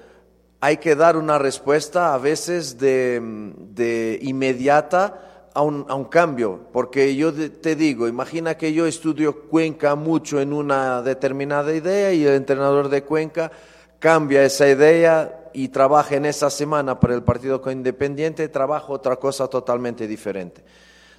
hay 0.59 0.77
que 0.77 0.95
dar 0.95 1.17
una 1.17 1.37
respuesta 1.37 2.13
a 2.15 2.17
veces 2.17 2.79
de, 2.79 4.19
inmediata 4.21 5.34
a 5.55 5.63
un, 5.63 6.05
cambio, 6.05 6.59
porque 6.73 7.15
yo 7.15 7.33
te 7.33 7.77
digo, 7.77 8.09
imagina 8.09 8.57
que 8.57 8.73
yo 8.73 8.85
estudio 8.85 9.47
Cuenca 9.47 9.95
mucho 9.95 10.41
en 10.41 10.51
una 10.51 11.01
determinada 11.01 11.73
idea 11.73 12.11
y 12.11 12.25
el 12.25 12.33
entrenador 12.33 12.89
de 12.89 13.03
Cuenca 13.03 13.51
cambia 13.99 14.43
esa 14.43 14.67
idea 14.67 15.49
y 15.53 15.69
trabaja 15.69 16.17
en 16.17 16.25
esa 16.25 16.49
semana 16.49 16.99
para 16.99 17.15
el 17.15 17.23
partido 17.23 17.61
con 17.61 17.71
Independiente, 17.71 18.49
trabaja 18.49 18.91
otra 18.91 19.15
cosa 19.15 19.47
totalmente 19.47 20.07
diferente. 20.07 20.61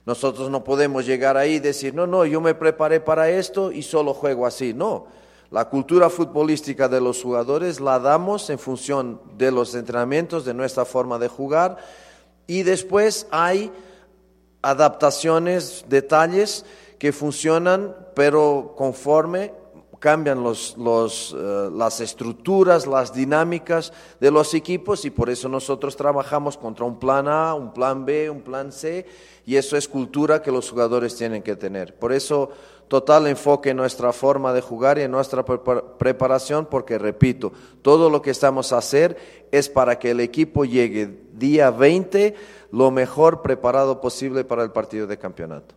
Nosotros 0.05 0.51
no 0.51 0.63
podemos 0.63 1.07
llegar 1.07 1.39
ahí 1.39 1.55
y 1.55 1.59
decir, 1.59 1.95
no, 1.95 2.07
no, 2.07 2.27
yo 2.27 2.43
me 2.43 2.55
preparé 2.55 3.01
para 3.01 3.31
esto 3.31 3.73
y 3.73 3.83
solo 3.83 4.13
juego 4.13 4.47
así. 4.47 4.75
No, 4.75 5.07
la 5.51 5.71
cultura 5.71 6.11
futbolística 6.11 6.89
de 6.89 7.01
los 7.01 7.23
jugadores 7.23 7.81
la 7.81 7.99
damos 7.99 8.51
en 8.51 8.59
función 8.59 9.19
de 9.39 9.51
los 9.51 9.75
entrenamientos, 9.75 10.45
de 10.45 10.53
nuestra 10.53 10.85
forma 10.85 11.19
de 11.19 11.29
jugar 11.29 11.79
y 12.47 12.65
después 12.65 13.27
hay 13.31 13.73
adaptaciones, 14.71 15.85
detalles 15.89 16.65
que 16.99 17.13
funcionan, 17.13 17.95
pero 18.15 18.75
conforme 18.77 19.53
cambian 19.99 20.43
los, 20.43 20.77
eh, 21.37 21.71
las 21.73 22.01
estructuras, 22.01 22.87
las 22.87 23.13
dinámicas 23.13 23.93
de 24.21 24.31
los 24.31 24.55
equipos 24.55 25.05
y 25.05 25.11
por 25.11 25.31
eso 25.31 25.49
nosotros 25.49 25.97
trabajamos 25.97 26.57
contra 26.57 26.85
un 26.85 26.99
plan 26.99 27.29
A, 27.29 27.55
un 27.55 27.73
plan 27.73 28.05
B, 28.05 28.29
un 28.29 28.43
plan 28.43 28.73
C 28.73 29.07
y 29.47 29.57
eso 29.57 29.77
es 29.77 29.89
cultura 29.89 30.43
que 30.43 30.51
los 30.51 30.71
jugadores 30.71 31.17
tienen 31.17 31.43
que 31.43 31.57
tener. 31.57 31.97
Por 31.97 32.13
eso 32.13 32.51
total 32.89 33.27
enfoque 33.27 33.71
en 33.71 33.77
nuestra 33.77 34.13
forma 34.13 34.53
de 34.53 34.61
jugar 34.61 34.99
y 34.99 35.03
en 35.03 35.11
nuestra 35.11 35.45
preparación 35.45 36.67
porque, 36.67 36.99
repito, 36.99 37.53
todo 37.83 38.11
lo 38.11 38.23
que 38.23 38.31
estamos 38.31 38.73
a 38.73 38.79
hacer 38.79 39.17
es 39.51 39.69
para 39.69 39.99
que 39.99 40.11
el 40.11 40.21
equipo 40.21 40.65
llegue 40.65 41.09
día 41.35 41.71
20 41.71 42.35
lo 42.73 42.91
mejor 42.91 43.43
preparado 43.43 44.01
posible 44.01 44.45
para 44.45 44.63
el 44.63 44.71
partido 44.71 45.07
de 45.07 45.19
campeonato 45.19 45.75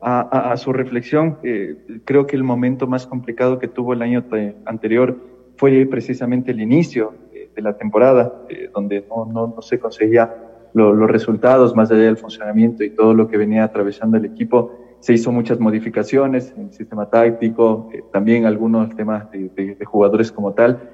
a, 0.00 0.56
su 0.56 0.72
reflexión, 0.72 1.38
eh, 1.42 1.76
creo 2.04 2.26
que 2.26 2.36
el 2.36 2.44
momento 2.44 2.86
más 2.86 3.06
complicado 3.06 3.58
que 3.58 3.68
tuvo 3.68 3.92
el 3.92 4.02
año 4.02 4.24
anterior 4.64 5.16
fue 5.56 5.86
precisamente 5.86 6.52
el 6.52 6.60
inicio 6.60 7.14
eh, 7.32 7.50
de 7.54 7.62
la 7.62 7.76
temporada, 7.76 8.42
eh, 8.48 8.70
donde 8.72 9.04
no, 9.08 9.56
se 9.60 9.78
conseguía 9.78 10.34
los 10.74 11.10
resultados 11.10 11.74
más 11.74 11.90
allá 11.90 12.02
del 12.02 12.18
funcionamiento 12.18 12.84
y 12.84 12.90
todo 12.90 13.12
lo 13.14 13.26
que 13.26 13.36
venía 13.36 13.64
atravesando 13.64 14.16
el 14.16 14.26
equipo. 14.26 14.78
Se 15.00 15.12
hizo 15.12 15.32
muchas 15.32 15.60
modificaciones 15.60 16.52
en 16.56 16.66
el 16.66 16.72
sistema 16.72 17.08
táctico, 17.08 17.90
también 18.12 18.46
algunos 18.46 18.94
temas 18.96 19.30
de, 19.30 19.76
jugadores 19.84 20.32
como 20.32 20.52
tal. 20.54 20.90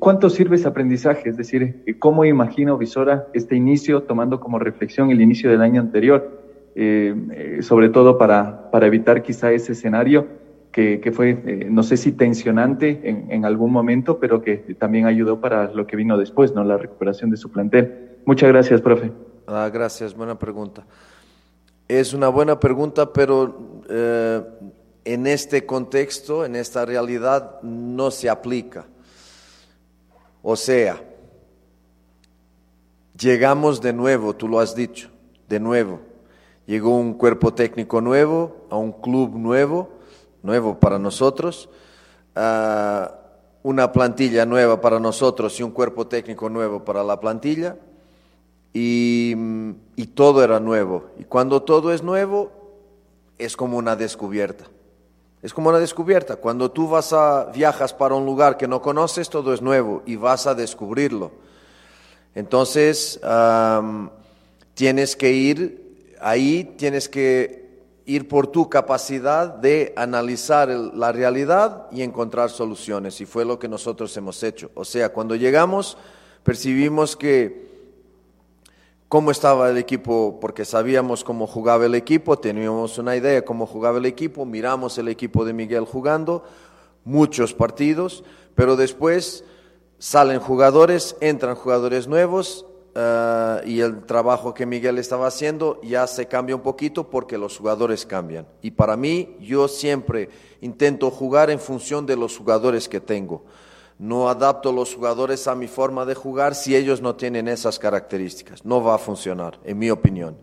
¿Cuánto 0.00 0.30
sirve 0.30 0.56
ese 0.56 0.68
aprendizaje? 0.68 1.28
Es 1.28 1.36
decir, 1.36 1.84
¿cómo 1.98 2.24
imagino 2.24 2.76
Visora 2.76 3.28
este 3.34 3.54
inicio 3.54 4.02
tomando 4.02 4.40
como 4.40 4.58
reflexión 4.58 5.10
el 5.10 5.20
inicio 5.20 5.50
del 5.50 5.62
año 5.62 5.80
anterior? 5.80 6.38
Eh, 6.80 7.12
eh, 7.32 7.62
sobre 7.62 7.88
todo 7.88 8.18
para, 8.18 8.70
para, 8.70 8.86
evitar 8.86 9.20
quizá 9.20 9.50
ese 9.50 9.72
escenario 9.72 10.28
que, 10.70 11.00
que 11.00 11.10
fue, 11.10 11.30
eh, 11.30 11.66
no 11.68 11.82
sé 11.82 11.96
si 11.96 12.12
tensionante 12.12 13.00
en, 13.02 13.32
en, 13.32 13.44
algún 13.44 13.72
momento, 13.72 14.20
pero 14.20 14.42
que 14.42 14.58
también 14.78 15.06
ayudó 15.06 15.40
para 15.40 15.72
lo 15.72 15.88
que 15.88 15.96
vino 15.96 16.16
después, 16.16 16.54
¿no? 16.54 16.62
La 16.62 16.76
recuperación 16.76 17.30
de 17.32 17.36
su 17.36 17.50
plantel. 17.50 18.20
Muchas 18.26 18.48
gracias, 18.50 18.80
profe. 18.80 19.10
Ah, 19.48 19.68
gracias, 19.72 20.14
buena 20.14 20.38
pregunta. 20.38 20.84
Es 21.88 22.12
una 22.12 22.28
buena 22.28 22.60
pregunta, 22.60 23.12
pero 23.12 23.82
en 25.04 25.26
este 25.26 25.64
contexto, 25.66 26.44
en 26.44 26.54
esta 26.54 26.84
realidad, 26.84 27.60
no 27.62 28.10
se 28.10 28.28
aplica. 28.28 28.86
O 30.42 30.54
sea, 30.54 31.02
llegamos 33.18 33.80
de 33.80 33.92
nuevo, 33.92 34.36
tú 34.36 34.46
lo 34.46 34.60
has 34.60 34.74
dicho, 34.74 35.10
de 35.48 35.58
nuevo 35.58 36.00
llegó 36.68 36.98
un 36.98 37.14
cuerpo 37.14 37.54
técnico 37.54 38.02
nuevo, 38.02 38.66
a 38.68 38.76
un 38.76 38.92
club 38.92 39.34
nuevo, 39.34 39.88
nuevo 40.42 40.78
para 40.78 40.98
nosotros, 40.98 41.70
una 43.62 43.90
plantilla 43.90 44.44
nueva 44.44 44.78
para 44.78 45.00
nosotros 45.00 45.58
y 45.58 45.62
un 45.62 45.70
cuerpo 45.70 46.06
técnico 46.06 46.50
nuevo 46.50 46.84
para 46.84 47.02
la 47.02 47.18
plantilla, 47.18 47.78
y, 48.72 49.34
todo 50.14 50.42
era 50.42 50.58
nuevo. 50.58 51.10
Y 51.18 51.24
cuando 51.24 51.62
todo 51.62 51.92
es 51.92 52.02
nuevo, 52.02 52.50
es 53.38 53.56
como 53.56 53.76
una 53.76 53.94
descubierta. 53.94 54.64
Es 55.42 55.54
como 55.54 55.68
una 55.68 55.78
descubierta. 55.78 56.36
Cuando 56.36 56.70
tú 56.70 56.88
vas 56.88 57.12
a 57.12 57.44
viajas 57.54 57.94
para 57.94 58.16
un 58.16 58.26
lugar 58.26 58.56
que 58.56 58.66
no 58.66 58.82
conoces, 58.82 59.30
todo 59.30 59.54
es 59.54 59.62
nuevo 59.62 60.02
y 60.06 60.16
vas 60.16 60.46
a 60.46 60.54
descubrirlo. 60.54 61.30
Entonces, 62.34 63.20
tienes 64.74 65.16
que 65.16 65.32
ir 65.32 65.88
ahí 66.20 66.74
tienes 66.76 67.08
que 67.08 67.68
ir 68.06 68.26
por 68.26 68.46
tu 68.46 68.70
capacidad 68.70 69.48
de 69.48 69.92
analizar 69.96 70.68
la 70.68 71.12
realidad 71.12 71.88
y 71.92 72.02
encontrar 72.02 72.48
soluciones. 72.50 73.20
Y 73.20 73.26
fue 73.26 73.44
lo 73.44 73.58
que 73.58 73.68
nosotros 73.68 74.16
hemos 74.16 74.42
hecho. 74.42 74.70
O 74.74 74.84
sea, 74.84 75.10
cuando 75.10 75.36
llegamos, 75.36 75.98
percibimos 76.42 77.16
que 77.16 77.67
cómo 79.08 79.30
estaba 79.30 79.70
el 79.70 79.78
equipo, 79.78 80.38
porque 80.40 80.64
sabíamos 80.64 81.24
cómo 81.24 81.46
jugaba 81.46 81.86
el 81.86 81.94
equipo, 81.94 82.38
teníamos 82.38 82.98
una 82.98 83.16
idea 83.16 83.32
de 83.32 83.44
cómo 83.44 83.66
jugaba 83.66 83.98
el 83.98 84.06
equipo, 84.06 84.44
miramos 84.44 84.98
el 84.98 85.08
equipo 85.08 85.44
de 85.44 85.54
Miguel 85.54 85.84
jugando, 85.84 86.44
muchos 87.04 87.54
partidos, 87.54 88.22
pero 88.54 88.76
después 88.76 89.44
salen 89.98 90.40
jugadores, 90.40 91.16
entran 91.20 91.56
jugadores 91.56 92.06
nuevos 92.06 92.66
eh, 92.94 93.62
y 93.64 93.80
el 93.80 94.04
trabajo 94.04 94.52
que 94.52 94.66
Miguel 94.66 94.98
estaba 94.98 95.26
haciendo 95.26 95.80
ya 95.82 96.06
se 96.06 96.26
cambia 96.26 96.54
un 96.54 96.62
poquito 96.62 97.08
porque 97.08 97.38
los 97.38 97.56
jugadores 97.56 98.04
cambian. 98.04 98.46
Y 98.60 98.72
para 98.72 98.96
mí, 98.96 99.36
yo 99.40 99.68
siempre 99.68 100.28
intento 100.60 101.10
jugar 101.10 101.50
en 101.50 101.60
función 101.60 102.04
de 102.04 102.16
los 102.16 102.36
jugadores 102.36 102.88
que 102.88 103.00
tengo. 103.00 103.44
No 103.98 104.28
adapto 104.28 104.72
los 104.72 104.94
jugadores 104.94 105.48
a 105.48 105.54
mi 105.54 105.66
forma 105.66 106.04
de 106.04 106.14
jugar 106.14 106.54
si 106.54 106.76
ellos 106.76 107.02
no 107.02 107.16
tienen 107.16 107.48
esas 107.48 107.78
características. 107.78 108.64
No 108.64 108.82
va 108.82 108.94
a 108.94 108.98
funcionar, 108.98 109.58
en 109.64 109.78
mi 109.78 109.90
opinión. 109.90 110.36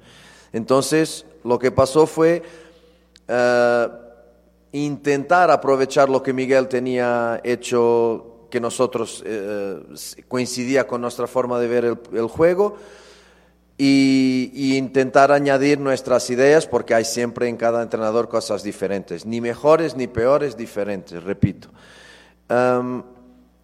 Entonces, 0.51 1.25
lo 1.43 1.57
que 1.59 1.71
pasó 1.71 2.05
fue 2.05 2.43
eh, 3.27 3.87
intentar 4.71 5.51
aprovechar 5.51 6.09
lo 6.09 6.21
que 6.21 6.33
Miguel 6.33 6.67
tenía 6.67 7.39
hecho 7.43 8.47
que 8.49 8.59
nosotros 8.59 9.23
eh, 9.25 9.81
coincidía 10.27 10.87
con 10.87 11.01
nuestra 11.01 11.27
forma 11.27 11.59
de 11.59 11.67
ver 11.67 11.97
el, 12.13 12.27
juego 12.27 12.77
y, 13.77 14.77
intentar 14.77 15.31
añadir 15.31 15.79
nuestras 15.79 16.29
ideas 16.29 16.67
porque 16.67 16.93
hay 16.93 17.05
siempre 17.05 17.47
en 17.47 17.57
cada 17.57 17.83
entrenador 17.83 18.29
cosas 18.29 18.63
diferentes, 18.63 19.25
ni 19.25 19.41
mejores 19.41 19.95
ni 19.95 20.07
peores, 20.07 20.55
diferentes, 20.55 21.23
repito. 21.23 21.69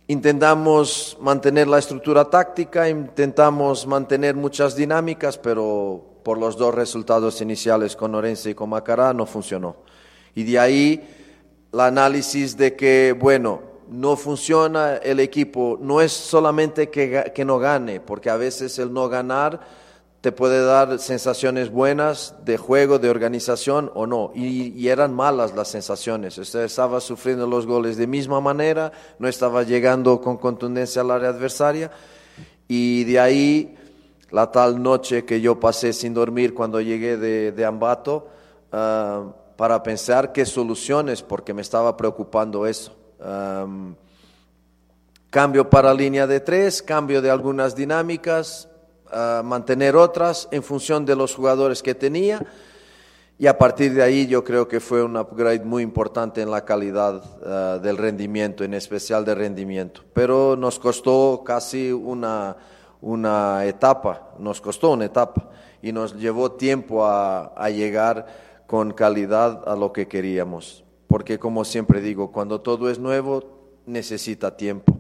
Intentamos 0.08 1.18
mantener 1.22 1.68
la 1.68 1.80
estructura 1.80 2.26
táctica, 2.26 2.90
intentamos 2.90 3.88
mantener 3.88 4.36
muchas 4.36 4.76
dinámicas, 4.76 5.38
pero 5.38 6.04
por 6.24 6.38
los 6.38 6.58
dos 6.58 6.74
resultados 6.74 7.42
iniciales 7.42 7.96
con 7.96 8.14
Orense 8.16 8.52
y 8.52 8.56
con 8.56 8.70
Macará 8.70 9.14
no 9.14 9.26
funcionó. 9.26 9.78
Y 10.36 10.44
de 10.44 10.60
ahí 10.60 11.10
el 11.74 11.80
análisis 11.80 12.58
de 12.58 12.76
que, 12.76 13.16
bueno, 13.18 13.62
no 13.90 14.16
funciona 14.16 14.96
el 14.98 15.20
equipo, 15.20 15.78
no 15.82 16.02
es 16.02 16.14
solamente 16.14 16.90
que, 16.90 17.44
no 17.46 17.60
gane, 17.60 18.00
porque 18.00 18.30
a 18.30 18.38
veces 18.38 18.80
el 18.80 18.94
no 18.94 19.10
ganar 19.10 19.60
te 20.22 20.32
puede 20.32 20.64
dar 20.64 21.00
sensaciones 21.00 21.72
buenas 21.72 22.36
de 22.46 22.56
juego, 22.58 23.00
de 23.00 23.10
organización 23.10 23.92
o 23.96 24.06
no. 24.06 24.32
Y, 24.36 24.88
eran 24.88 25.16
malas 25.16 25.56
las 25.56 25.70
sensaciones. 25.70 26.38
Usted 26.38 26.62
estaba 26.62 27.02
sufriendo 27.02 27.48
los 27.48 27.66
goles 27.66 27.98
de 27.98 28.06
misma 28.06 28.40
manera, 28.40 28.92
no 29.18 29.28
estaba 29.28 29.64
llegando 29.64 30.22
con 30.22 30.38
contundencia 30.38 31.02
al 31.02 31.10
área 31.10 31.30
adversaria. 31.30 31.90
Y 32.68 33.04
de 33.06 33.20
ahí 33.20 33.76
la 34.30 34.52
tal 34.52 34.82
noche 34.82 35.26
que 35.26 35.42
yo 35.42 35.60
pasé 35.60 35.92
sin 35.92 36.14
dormir 36.14 36.54
cuando 36.54 36.80
llegué 36.80 37.18
de, 37.18 37.66
Ambato, 37.66 38.28
ah, 38.72 39.26
para 39.56 39.82
pensar 39.82 40.32
qué 40.32 40.46
soluciones, 40.46 41.24
porque 41.24 41.54
me 41.54 41.64
estaba 41.64 41.98
preocupando 41.98 42.68
eso. 42.68 42.96
cambio 45.32 45.68
para 45.68 45.94
línea 45.96 46.28
de 46.28 46.42
tres, 46.42 46.84
cambio 46.84 47.24
de 47.24 47.32
algunas 47.32 47.76
dinámicas, 47.76 48.68
mantener 49.44 49.96
otras 49.96 50.48
en 50.52 50.64
función 50.64 51.06
de 51.06 51.16
los 51.16 51.36
jugadores 51.36 51.82
que 51.84 51.96
tenía. 51.96 52.46
Y 53.38 53.48
a 53.48 53.58
partir 53.58 53.94
de 53.96 54.04
ahí 54.04 54.28
yo 54.28 54.44
creo 54.44 54.68
que 54.68 54.80
fue 54.80 55.02
un 55.04 55.18
upgrade 55.18 55.66
muy 55.66 55.82
importante 55.82 56.44
en 56.44 56.52
la 56.52 56.64
calidad 56.64 57.24
ah, 57.44 57.80
del 57.82 57.98
rendimiento, 57.98 58.64
en 58.64 58.76
especial 58.76 59.26
de 59.26 59.34
rendimiento. 59.34 60.04
Pero 60.14 60.56
nos 60.56 60.78
costó 60.78 61.42
casi 61.44 61.92
una, 61.92 62.56
una 63.02 63.66
etapa, 63.66 64.30
nos 64.38 64.62
costó 64.62 64.92
una 64.92 65.06
etapa 65.06 65.50
y 65.82 65.92
nos 65.92 66.16
llevó 66.16 66.52
tiempo 66.52 67.04
a, 67.04 67.46
a 67.56 67.70
llegar 67.72 68.28
con 68.68 68.94
calidad 68.94 69.68
a 69.68 69.76
lo 69.76 69.92
que 69.92 70.08
queríamos. 70.08 70.84
Porque 71.08 71.40
como 71.40 71.66
siempre 71.66 72.00
digo, 72.00 72.32
cuando 72.32 72.62
todo 72.62 72.92
es 72.92 73.00
nuevo 73.00 73.44
necesita 73.88 74.56
tiempo 74.56 75.00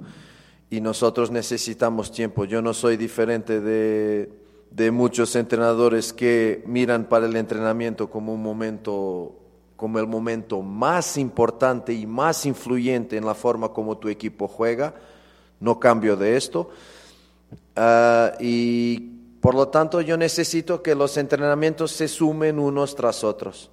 y 0.72 0.80
nosotros 0.80 1.30
necesitamos 1.32 2.12
tiempo. 2.12 2.46
Yo 2.46 2.62
no 2.62 2.74
soy 2.74 2.96
diferente 2.96 3.60
de, 3.60 4.92
muchos 4.92 5.36
entrenadores 5.36 6.14
que 6.14 6.64
miran 6.66 7.10
para 7.10 7.26
el 7.26 7.36
entrenamiento 7.36 8.10
como 8.10 8.34
un 8.34 8.42
momento 8.42 9.36
como 9.76 10.00
el 10.00 10.08
momento 10.08 10.62
más 10.62 11.18
importante 11.18 11.92
y 11.92 12.06
más 12.06 12.46
influyente 12.46 13.18
en 13.18 13.26
la 13.26 13.34
forma 13.34 13.70
como 13.70 13.98
tu 13.98 14.10
equipo 14.10 14.48
juega. 14.48 14.94
No 15.60 15.80
cambio 15.80 16.16
de 16.16 16.38
esto. 16.38 16.70
Ah, 17.76 18.32
y 18.40 19.00
por 19.42 19.56
lo 19.56 19.68
tanto 19.68 20.00
yo 20.00 20.16
necesito 20.18 20.82
que 20.82 20.96
los 20.96 21.18
entrenamientos 21.18 21.92
se 21.92 22.08
sumen 22.08 22.60
unos 22.60 22.96
tras 22.96 23.24
otros. 23.24 23.72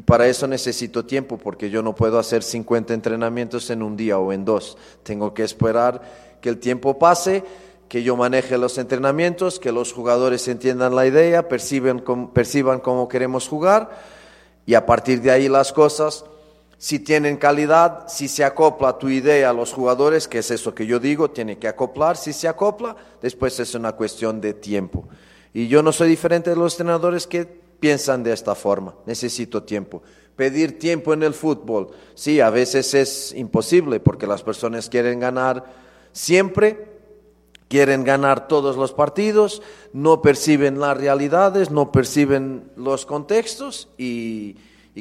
Y 0.00 0.02
para 0.02 0.26
eso 0.28 0.46
necesito 0.46 1.04
tiempo, 1.04 1.36
porque 1.36 1.68
yo 1.68 1.82
no 1.82 1.94
puedo 1.94 2.18
hacer 2.18 2.42
50 2.42 2.94
entrenamientos 2.94 3.68
en 3.68 3.82
un 3.82 3.98
día 3.98 4.18
o 4.18 4.32
en 4.32 4.46
dos. 4.46 4.78
Tengo 5.02 5.34
que 5.34 5.42
esperar 5.42 6.00
que 6.40 6.48
el 6.48 6.58
tiempo 6.58 6.98
pase, 6.98 7.44
que 7.86 8.02
yo 8.02 8.16
maneje 8.16 8.56
los 8.56 8.78
entrenamientos, 8.78 9.60
que 9.60 9.72
los 9.72 9.92
jugadores 9.92 10.48
entiendan 10.48 10.96
la 10.96 11.06
idea, 11.06 11.48
perciban, 11.48 12.02
perciban 12.32 12.80
cómo 12.80 13.08
queremos 13.08 13.46
jugar 13.46 13.90
y 14.64 14.72
a 14.72 14.86
partir 14.86 15.20
de 15.20 15.32
ahí 15.32 15.50
las 15.50 15.70
cosas, 15.70 16.24
si 16.78 16.98
tienen 17.00 17.36
calidad, 17.36 18.08
si 18.08 18.26
se 18.26 18.42
acopla 18.42 18.96
tu 18.96 19.10
idea 19.10 19.50
a 19.50 19.52
los 19.52 19.70
jugadores, 19.70 20.28
que 20.28 20.38
es 20.38 20.50
eso 20.50 20.74
que 20.74 20.86
yo 20.86 20.98
digo, 20.98 21.30
tiene 21.30 21.58
que 21.58 21.68
acoplar, 21.68 22.16
si 22.16 22.32
se 22.32 22.48
acopla, 22.48 22.96
después 23.20 23.60
es 23.60 23.74
una 23.74 23.92
cuestión 23.92 24.40
de 24.40 24.54
tiempo. 24.54 25.06
Y 25.52 25.68
yo 25.68 25.82
no 25.82 25.92
soy 25.92 26.08
diferente 26.08 26.48
de 26.48 26.56
los 26.56 26.72
entrenadores 26.72 27.26
que 27.26 27.60
piensan 27.80 28.22
de 28.22 28.32
esta 28.32 28.54
forma, 28.54 28.94
necesito 29.06 29.62
tiempo. 29.62 30.02
Pedir 30.36 30.78
tiempo 30.78 31.12
en 31.12 31.22
el 31.22 31.34
fútbol, 31.34 31.88
sí, 32.14 32.40
a 32.40 32.50
veces 32.50 32.94
es 32.94 33.34
imposible 33.34 34.00
porque 34.00 34.26
las 34.26 34.42
personas 34.42 34.88
quieren 34.88 35.20
ganar 35.20 35.64
Siempre 36.12 36.88
quieren 37.68 38.02
ganar 38.02 38.48
todos 38.48 38.76
los 38.76 38.92
partidos, 38.92 39.62
no 39.92 40.22
perciben 40.22 40.80
las 40.80 40.96
realidades, 40.96 41.70
no 41.70 41.92
perciben 41.92 42.72
los 42.74 43.06
contextos 43.06 43.88
y, 43.96 44.56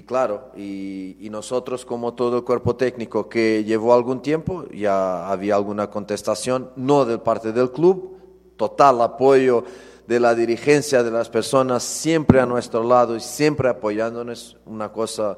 claro, 0.05 0.51
y, 0.55 1.27
nosotros 1.31 1.83
como 1.83 2.13
todo 2.13 2.37
el 2.37 2.43
cuerpo 2.43 2.75
técnico 2.75 3.27
que 3.27 3.63
llevó 3.63 3.93
algún 3.93 4.21
tiempo, 4.21 4.65
ya 4.71 5.27
había 5.29 5.55
alguna 5.55 5.89
contestación, 5.89 6.69
no 6.75 7.05
de 7.05 7.17
parte 7.17 7.51
del 7.51 7.71
club, 7.71 8.17
total 8.55 9.01
apoyo 9.01 9.63
de 10.09 10.19
la 10.19 10.33
dirigencia, 10.33 11.03
de 11.03 11.11
las 11.11 11.29
personas 11.29 11.83
siempre 11.83 12.41
a 12.41 12.45
nuestro 12.47 12.83
lado 12.83 13.15
y 13.15 13.19
siempre 13.19 13.69
apoyándonos, 13.69 14.57
una 14.65 14.91
cosa 14.91 15.37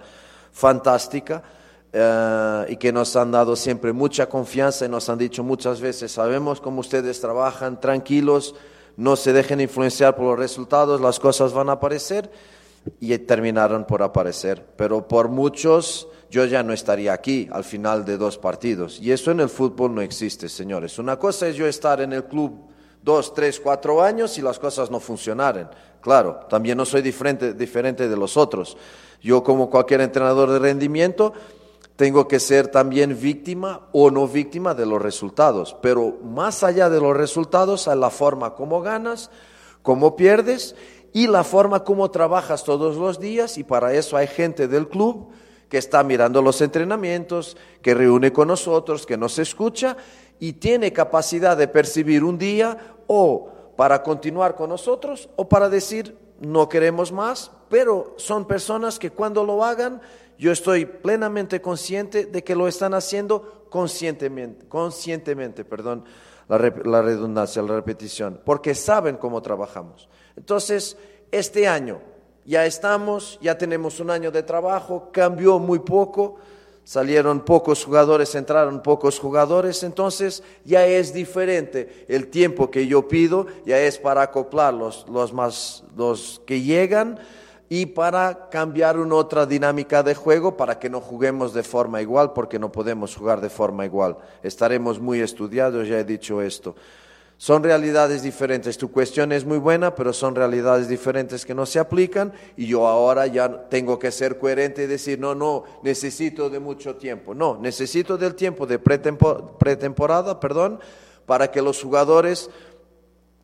fantástica. 0.54 1.44
Eh, 1.92 2.66
y 2.70 2.78
que 2.78 2.94
nos 2.94 3.18
han 3.18 3.34
dado 3.34 3.58
siempre 3.58 3.92
mucha 3.92 4.30
confianza 4.30 4.86
y 4.86 4.88
nos 4.88 5.10
han 5.10 5.18
dicho 5.18 5.44
muchas 5.44 5.82
veces, 5.82 6.14
sabemos 6.14 6.62
cómo 6.62 6.80
ustedes 6.80 7.20
trabajan, 7.20 7.82
tranquilos, 7.82 8.56
no 8.96 9.18
se 9.18 9.34
dejen 9.34 9.60
influenciar 9.60 10.16
por 10.16 10.28
los 10.28 10.40
resultados, 10.40 11.02
las 11.02 11.20
cosas 11.20 11.52
van 11.52 11.68
a 11.68 11.74
aparecer 11.74 12.32
y 13.02 13.18
terminaron 13.18 13.84
por 13.84 14.02
aparecer. 14.02 14.66
Pero 14.78 15.06
por 15.06 15.28
muchos 15.28 16.08
yo 16.30 16.46
ya 16.46 16.64
no 16.64 16.72
estaría 16.72 17.12
aquí 17.12 17.50
al 17.52 17.66
final 17.66 18.06
de 18.06 18.18
dos 18.18 18.38
partidos. 18.38 19.02
Y 19.02 19.12
eso 19.12 19.32
en 19.32 19.42
el 19.42 19.50
fútbol 19.50 19.94
no 19.94 20.00
existe, 20.00 20.48
señores. 20.48 20.98
Una 20.98 21.20
cosa 21.20 21.50
es 21.50 21.58
yo 21.58 21.68
estar 21.68 22.00
en 22.00 22.14
el 22.14 22.24
club 22.24 22.71
dos, 23.04 23.34
tres, 23.34 23.60
cuatro 23.60 24.02
años 24.02 24.38
y 24.38 24.42
las 24.42 24.60
cosas 24.60 24.92
no 24.92 25.00
funcionaren. 25.00 25.68
Claro, 26.02 26.42
también 26.50 26.78
no 26.78 26.86
soy 26.86 27.02
diferente, 27.02 27.54
diferente 27.54 28.08
de 28.08 28.18
los 28.18 28.38
otros. 28.38 28.78
Yo 29.22 29.44
como 29.44 29.70
cualquier 29.70 30.02
entrenador 30.02 30.50
de 30.50 30.60
rendimiento 30.60 31.34
tengo 31.96 32.28
que 32.28 32.40
ser 32.40 32.70
también 32.70 33.20
víctima 33.20 33.82
o 33.92 34.10
no 34.10 34.28
víctima 34.28 34.74
de 34.74 34.88
los 34.88 35.02
resultados. 35.02 35.76
Pero 35.82 36.18
más 36.24 36.64
allá 36.64 36.90
de 36.90 37.00
los 37.00 37.16
resultados, 37.16 37.88
hay 37.88 38.00
la 38.00 38.10
forma 38.10 38.56
como 38.56 38.82
ganas, 38.82 39.30
cómo 39.84 40.16
pierdes 40.16 40.76
y 41.14 41.28
la 41.28 41.44
forma 41.44 41.84
como 41.84 42.10
trabajas 42.10 42.64
todos 42.64 42.98
los 42.98 43.20
días. 43.20 43.60
Y 43.60 43.64
para 43.64 43.94
eso 43.94 44.18
hay 44.18 44.26
gente 44.26 44.68
del 44.68 44.88
club 44.88 45.28
que 45.70 45.78
está 45.78 46.04
mirando 46.04 46.42
los 46.42 46.60
entrenamientos, 46.62 47.56
que 47.82 47.94
reúne 47.94 48.34
con 48.34 48.48
nosotros, 48.48 49.06
que 49.06 49.18
nos 49.18 49.38
escucha 49.38 49.96
y 50.42 50.54
tiene 50.54 50.92
capacidad 50.92 51.56
de 51.56 51.68
percibir 51.68 52.24
un 52.24 52.40
día 52.40 52.96
o 53.06 53.52
para 53.78 54.02
continuar 54.02 54.56
con 54.56 54.70
nosotros 54.70 55.30
o 55.36 55.48
para 55.48 55.70
decir 55.70 56.18
no 56.40 56.68
queremos 56.68 57.12
más, 57.12 57.52
pero 57.70 58.16
son 58.18 58.48
personas 58.48 58.98
que 58.98 59.12
cuando 59.12 59.46
lo 59.46 59.64
hagan 59.64 60.02
yo 60.40 60.52
estoy 60.52 60.86
plenamente 60.86 61.62
consciente 61.62 62.26
de 62.26 62.44
que 62.44 62.56
lo 62.56 62.68
están 62.68 62.96
haciendo 62.96 63.68
conscientemente, 63.70 64.68
conscientemente, 64.68 65.64
perdón, 65.64 66.06
la, 66.48 66.58
redundancia, 66.58 67.62
la 67.62 67.76
repetición, 67.76 68.42
porque 68.44 68.74
saben 68.74 69.18
cómo 69.18 69.44
trabajamos. 69.44 70.10
Entonces, 70.36 70.98
este 71.30 71.68
año 71.68 72.02
ya 72.46 72.66
estamos, 72.66 73.38
ya 73.44 73.60
tenemos 73.60 74.00
un 74.00 74.10
año 74.10 74.32
de 74.32 74.42
trabajo, 74.42 75.10
cambió 75.12 75.60
muy 75.60 75.78
poco, 75.78 76.38
salieron 76.84 77.42
pocos 77.42 77.86
jugadores, 77.86 78.36
entraron 78.36 78.82
pocos 78.82 79.20
jugadores, 79.20 79.84
entonces 79.84 80.44
ya 80.66 80.86
es 80.86 81.14
diferente. 81.14 82.06
El 82.08 82.28
tiempo 82.28 82.72
que 82.72 82.88
yo 82.88 83.08
pido 83.08 83.48
ya 83.66 83.80
es 83.80 83.98
para 83.98 84.24
acoplar 84.24 84.74
los, 84.74 85.08
los 85.10 85.34
más, 85.34 85.84
los 85.96 86.42
que 86.46 86.62
llegan 86.62 87.20
y 87.70 87.86
para 87.86 88.50
cambiar 88.50 89.00
una 89.00 89.16
otra 89.16 89.46
dinámica 89.46 90.04
de 90.04 90.14
juego 90.14 90.58
para 90.58 90.78
que 90.78 90.90
no 90.90 91.00
juguemos 91.00 91.54
de 91.54 91.64
forma 91.64 92.02
igual, 92.02 92.34
porque 92.34 92.60
no 92.60 92.70
podemos 92.70 93.16
jugar 93.16 93.40
de 93.40 93.50
forma 93.50 93.86
igual. 93.86 94.18
Estaremos 94.44 95.00
muy 95.00 95.22
estudiados, 95.22 95.88
ya 95.88 95.98
he 95.98 96.04
dicho 96.04 96.42
esto. 96.42 96.76
Son 97.42 97.64
realidades 97.64 98.22
diferentes. 98.22 98.78
Tu 98.78 98.92
cuestión 98.92 99.32
es 99.32 99.46
muy 99.46 99.58
buena, 99.58 99.96
pero 99.96 100.14
son 100.14 100.36
realidades 100.36 100.88
diferentes 100.88 101.44
que 101.44 101.56
no 101.56 101.66
se 101.66 101.80
aplican 101.80 102.34
y 102.56 102.68
yo 102.68 102.88
ahora 102.88 103.26
ya 103.26 103.68
tengo 103.68 103.98
que 103.98 104.12
ser 104.12 104.38
coherente 104.38 104.84
y 104.84 104.86
decir, 104.86 105.18
no, 105.20 105.34
no, 105.34 105.64
necesito 105.82 106.52
de 106.52 106.60
mucho 106.60 106.98
tiempo. 106.98 107.34
No, 107.34 107.58
necesito 107.58 108.16
del 108.16 108.36
tiempo 108.36 108.68
de 108.68 108.78
pretemporada, 108.78 110.40
perdón, 110.40 110.80
para 111.26 111.50
que 111.50 111.64
los 111.64 111.82
jugadores, 111.82 112.52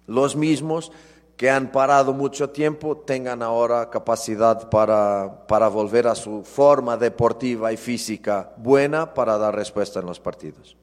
los 0.05 0.35
mismos, 0.35 0.91
que 1.35 1.49
han 1.49 1.71
parado 1.71 2.13
mucho 2.13 2.51
tiempo 2.51 2.97
tengan 2.97 3.41
ahora 3.41 3.89
capacidad 3.89 4.69
para, 4.69 5.47
para 5.47 5.69
volver 5.69 6.05
a 6.05 6.13
su 6.13 6.43
forma 6.43 6.97
deportiva 6.97 7.73
y 7.73 7.77
física 7.77 8.53
buena 8.57 9.15
para 9.15 9.39
dar 9.39 9.55
respuesta 9.55 10.01
en 10.01 10.05
los 10.05 10.19
partidos. 10.19 10.77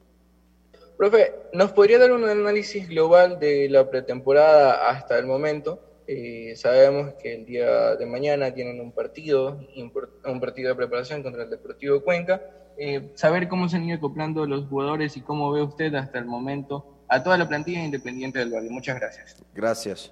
Profe, 0.97 1.33
¿nos 1.51 1.71
podría 1.73 1.99
dar 1.99 2.11
un 2.11 2.23
análisis 2.23 2.87
global 2.87 3.37
de 3.39 3.67
la 3.69 3.89
pretemporada 3.89 4.89
hasta 4.89 5.17
el 5.17 5.25
momento? 5.25 5.79
Eh, 6.07 6.53
sabemos 6.55 7.13
que 7.15 7.35
el 7.35 7.45
día 7.45 7.95
de 7.95 8.05
mañana 8.05 8.53
tienen 8.53 8.79
un 8.79 8.91
partido, 8.91 9.59
un 9.75 10.39
partido 10.39 10.69
de 10.69 10.75
preparación 10.75 11.23
contra 11.23 11.43
el 11.43 11.49
Deportivo 11.49 12.01
Cuenca. 12.01 12.41
Eh, 12.77 13.11
saber 13.15 13.47
cómo 13.47 13.67
se 13.67 13.77
han 13.77 13.85
ido 13.85 13.97
acoplando 13.97 14.45
los 14.45 14.67
jugadores 14.67 15.17
y 15.17 15.21
cómo 15.21 15.51
ve 15.51 15.61
usted 15.61 15.93
hasta 15.95 16.19
el 16.19 16.25
momento 16.25 16.85
a 17.07 17.23
toda 17.23 17.37
la 17.37 17.47
plantilla 17.47 17.83
independiente 17.83 18.39
del 18.39 18.53
Valle. 18.53 18.69
Muchas 18.69 18.99
gracias. 18.99 19.35
Gracias. 19.53 20.11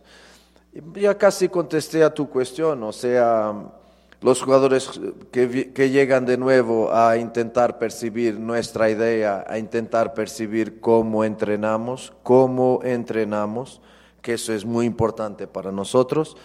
Ya 0.95 1.17
casi 1.17 1.49
contesté 1.49 2.03
a 2.03 2.13
tu 2.13 2.29
cuestión, 2.29 2.81
o 2.83 2.91
sea, 2.91 3.53
los 4.23 4.41
jugadores 4.41 4.89
que, 5.31 5.89
llegan 5.91 6.25
de 6.25 6.38
nuevo 6.38 6.93
a 6.93 7.17
intentar 7.17 7.77
percibir 7.77 8.39
nuestra 8.39 8.89
idea, 8.89 9.43
a 9.47 9.57
intentar 9.57 10.13
percibir 10.13 10.79
cómo 10.79 11.25
entrenamos, 11.25 12.13
cómo 12.23 12.79
entrenamos, 12.83 13.81
que 14.21 14.36
eso 14.36 14.53
es 14.53 14.63
muy 14.63 14.86
importante 14.86 15.45
para 15.45 15.73
nosotros 15.73 16.38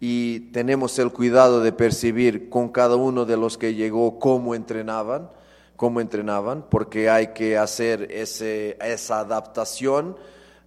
y 0.00 0.40
tenemos 0.50 0.98
el 0.98 1.12
cuidado 1.12 1.60
de 1.60 1.72
percibir 1.72 2.48
con 2.48 2.70
cada 2.70 2.96
uno 2.96 3.26
de 3.26 3.36
los 3.36 3.58
que 3.58 3.74
llegó 3.74 4.18
cómo 4.18 4.54
entrenaban, 4.54 5.30
cómo 5.76 6.00
entrenaban, 6.00 6.64
porque 6.70 7.10
hay 7.10 7.28
que 7.28 7.58
hacer 7.58 8.10
ese, 8.10 8.78
esa 8.80 9.20
adaptación. 9.20 10.16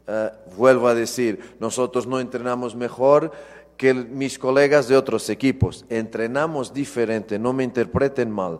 Eh, 0.07 0.31
vuelvo 0.55 0.87
a 0.87 0.93
decir, 0.93 1.55
nosotros 1.59 2.05
no 2.05 2.19
entrenamos 2.19 2.75
mejor 2.75 3.31
que 3.79 3.93
mis 3.93 4.37
colegas 4.37 4.89
de 4.89 4.97
otros 4.97 5.29
equipos, 5.29 5.85
entrenamos 5.87 6.73
diferente, 6.73 7.39
no 7.39 7.53
me 7.53 7.63
interpreten 7.63 8.29
mal, 8.29 8.59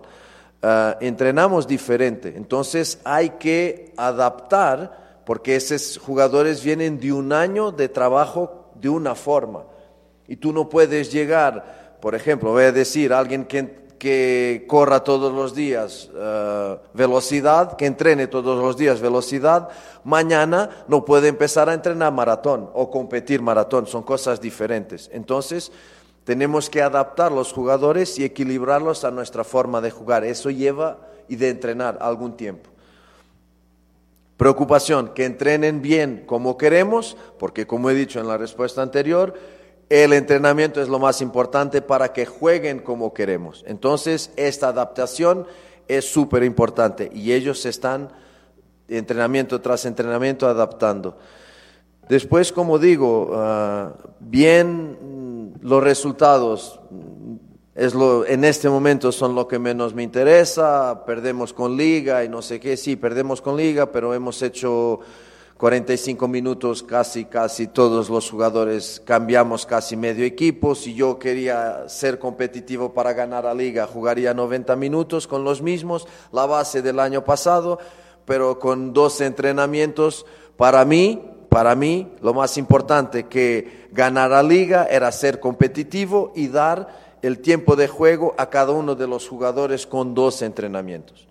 eh, 0.61 0.95
entrenamos 1.01 1.67
diferente, 1.67 2.33
entonces 2.37 3.01
hay 3.03 3.31
que 3.31 3.91
adaptar, 3.97 5.23
porque 5.25 5.57
esos 5.57 5.97
jugadores 5.97 6.63
vienen 6.63 7.01
de 7.01 7.11
un 7.11 7.33
año 7.33 7.73
de 7.73 7.89
trabajo 7.89 8.71
de 8.75 8.87
una 8.87 9.13
forma 9.13 9.65
y 10.25 10.37
tú 10.37 10.53
no 10.53 10.69
puedes 10.69 11.11
llegar, 11.11 11.97
por 11.99 12.15
ejemplo, 12.15 12.51
voy 12.51 12.63
a 12.63 12.71
decir, 12.71 13.11
alguien 13.11 13.43
que, 13.43 13.88
que 13.99 14.65
corra 14.67 15.03
todos 15.03 15.33
los 15.33 15.53
días 15.53 16.09
uh, 16.13 16.77
velocidad, 16.93 17.75
que 17.75 17.85
entrene 17.85 18.27
todos 18.27 18.57
los 18.57 18.77
días 18.77 19.01
velocidad, 19.01 19.69
mañana 20.03 20.69
no 20.87 21.05
puede 21.05 21.27
empezar 21.27 21.69
a 21.69 21.73
entrenar 21.73 22.13
maratón 22.13 22.69
o 22.73 22.89
competir 22.89 23.41
maratón, 23.41 23.85
son 23.85 24.03
cosas 24.03 24.39
diferentes. 24.39 25.09
Entonces, 25.13 25.71
tenemos 26.23 26.69
que 26.69 26.81
adaptar 26.81 27.31
los 27.31 27.51
jugadores 27.51 28.17
y 28.17 28.23
equilibrarlos 28.23 29.03
a 29.03 29.11
nuestra 29.11 29.43
forma 29.43 29.81
de 29.81 29.91
jugar. 29.91 30.23
Eso 30.23 30.49
lleva 30.49 30.97
y 31.27 31.35
de 31.35 31.49
entrenar 31.49 31.97
algún 32.01 32.37
tiempo. 32.37 32.69
Preocupación, 34.37 35.09
que 35.13 35.25
entrenen 35.25 35.81
bien 35.81 36.23
como 36.25 36.57
queremos, 36.57 37.17
porque 37.37 37.67
como 37.67 37.89
he 37.89 37.93
dicho 37.93 38.21
en 38.21 38.27
la 38.27 38.37
respuesta 38.37 38.81
anterior, 38.81 39.33
el 39.89 40.13
entrenamiento 40.13 40.81
es 40.81 40.87
lo 40.87 40.99
más 40.99 41.21
importante 41.21 41.81
para 41.81 42.13
que 42.13 42.25
jueguen 42.25 42.79
como 42.79 43.13
queremos. 43.13 43.63
Entonces, 43.67 44.31
esta 44.35 44.69
adaptación 44.69 45.47
es 45.87 46.05
súper 46.05 46.43
importante 46.43 47.09
y 47.13 47.33
ellos 47.33 47.59
se 47.59 47.69
están 47.69 48.09
entrenamiento 48.87 49.59
tras 49.61 49.85
entrenamiento 49.85 50.47
adaptando. 50.47 51.17
Después, 52.07 52.51
como 52.51 52.79
digo, 52.79 53.31
ah, 53.33 53.93
bien 54.19 55.53
los 55.61 55.83
resultados 55.83 56.79
es 57.75 57.93
lo, 57.93 58.25
en 58.25 58.43
este 58.43 58.69
momento 58.69 59.11
son 59.11 59.35
lo 59.35 59.47
que 59.47 59.57
menos 59.57 59.93
me 59.93 60.03
interesa, 60.03 61.03
perdemos 61.05 61.53
con 61.53 61.77
liga 61.77 62.23
y 62.25 62.29
no 62.29 62.41
sé 62.41 62.59
qué, 62.59 62.75
sí, 62.75 62.95
perdemos 62.95 63.41
con 63.41 63.55
liga, 63.55 63.91
pero 63.91 64.13
hemos 64.13 64.41
hecho 64.41 64.99
45 65.59 66.29
minutos 66.29 66.83
casi, 66.83 67.25
casi 67.25 67.67
todos 67.67 68.09
los 68.09 68.31
jugadores 68.31 69.01
cambiamos 69.03 69.65
casi 69.65 69.97
medio 69.97 70.23
equipo. 70.23 70.73
Si 70.73 70.93
yo 70.93 71.19
quería 71.19 71.89
ser 71.89 72.17
competitivo 72.17 72.93
para 72.93 73.11
ganar 73.11 73.43
la 73.43 73.53
liga, 73.53 73.85
jugaría 73.85 74.33
90 74.33 74.77
minutos 74.77 75.27
con 75.27 75.43
los 75.43 75.61
mismos, 75.61 76.07
la 76.31 76.45
base 76.45 76.81
del 76.81 76.97
año 76.97 77.25
pasado, 77.25 77.77
pero 78.23 78.57
con 78.57 78.93
dos 78.93 79.19
entrenamientos. 79.19 80.25
Para 80.55 80.85
mí, 80.85 81.21
para 81.49 81.75
mí, 81.75 82.07
lo 82.21 82.33
más 82.33 82.57
importante 82.57 83.27
que 83.27 83.89
ganar 83.91 84.29
la 84.29 84.43
liga 84.43 84.87
era 84.89 85.11
ser 85.11 85.41
competitivo 85.41 86.31
y 86.37 86.47
dar 86.47 87.17
el 87.21 87.39
tiempo 87.39 87.75
de 87.75 87.89
juego 87.89 88.33
a 88.37 88.49
cada 88.49 88.71
uno 88.71 88.95
de 88.95 89.07
los 89.07 89.27
jugadores 89.27 89.85
con 89.85 90.13
dos 90.13 90.41
entrenamientos. 90.41 91.27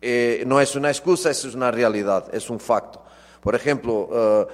Eh, 0.00 0.44
no 0.46 0.60
es 0.60 0.76
una 0.76 0.90
excusa, 0.90 1.30
es 1.30 1.44
una 1.44 1.72
realidad, 1.72 2.32
es 2.32 2.50
un 2.50 2.60
facto. 2.60 3.03
Por 3.44 3.54
ejemplo, 3.54 4.08
eh, 4.10 4.46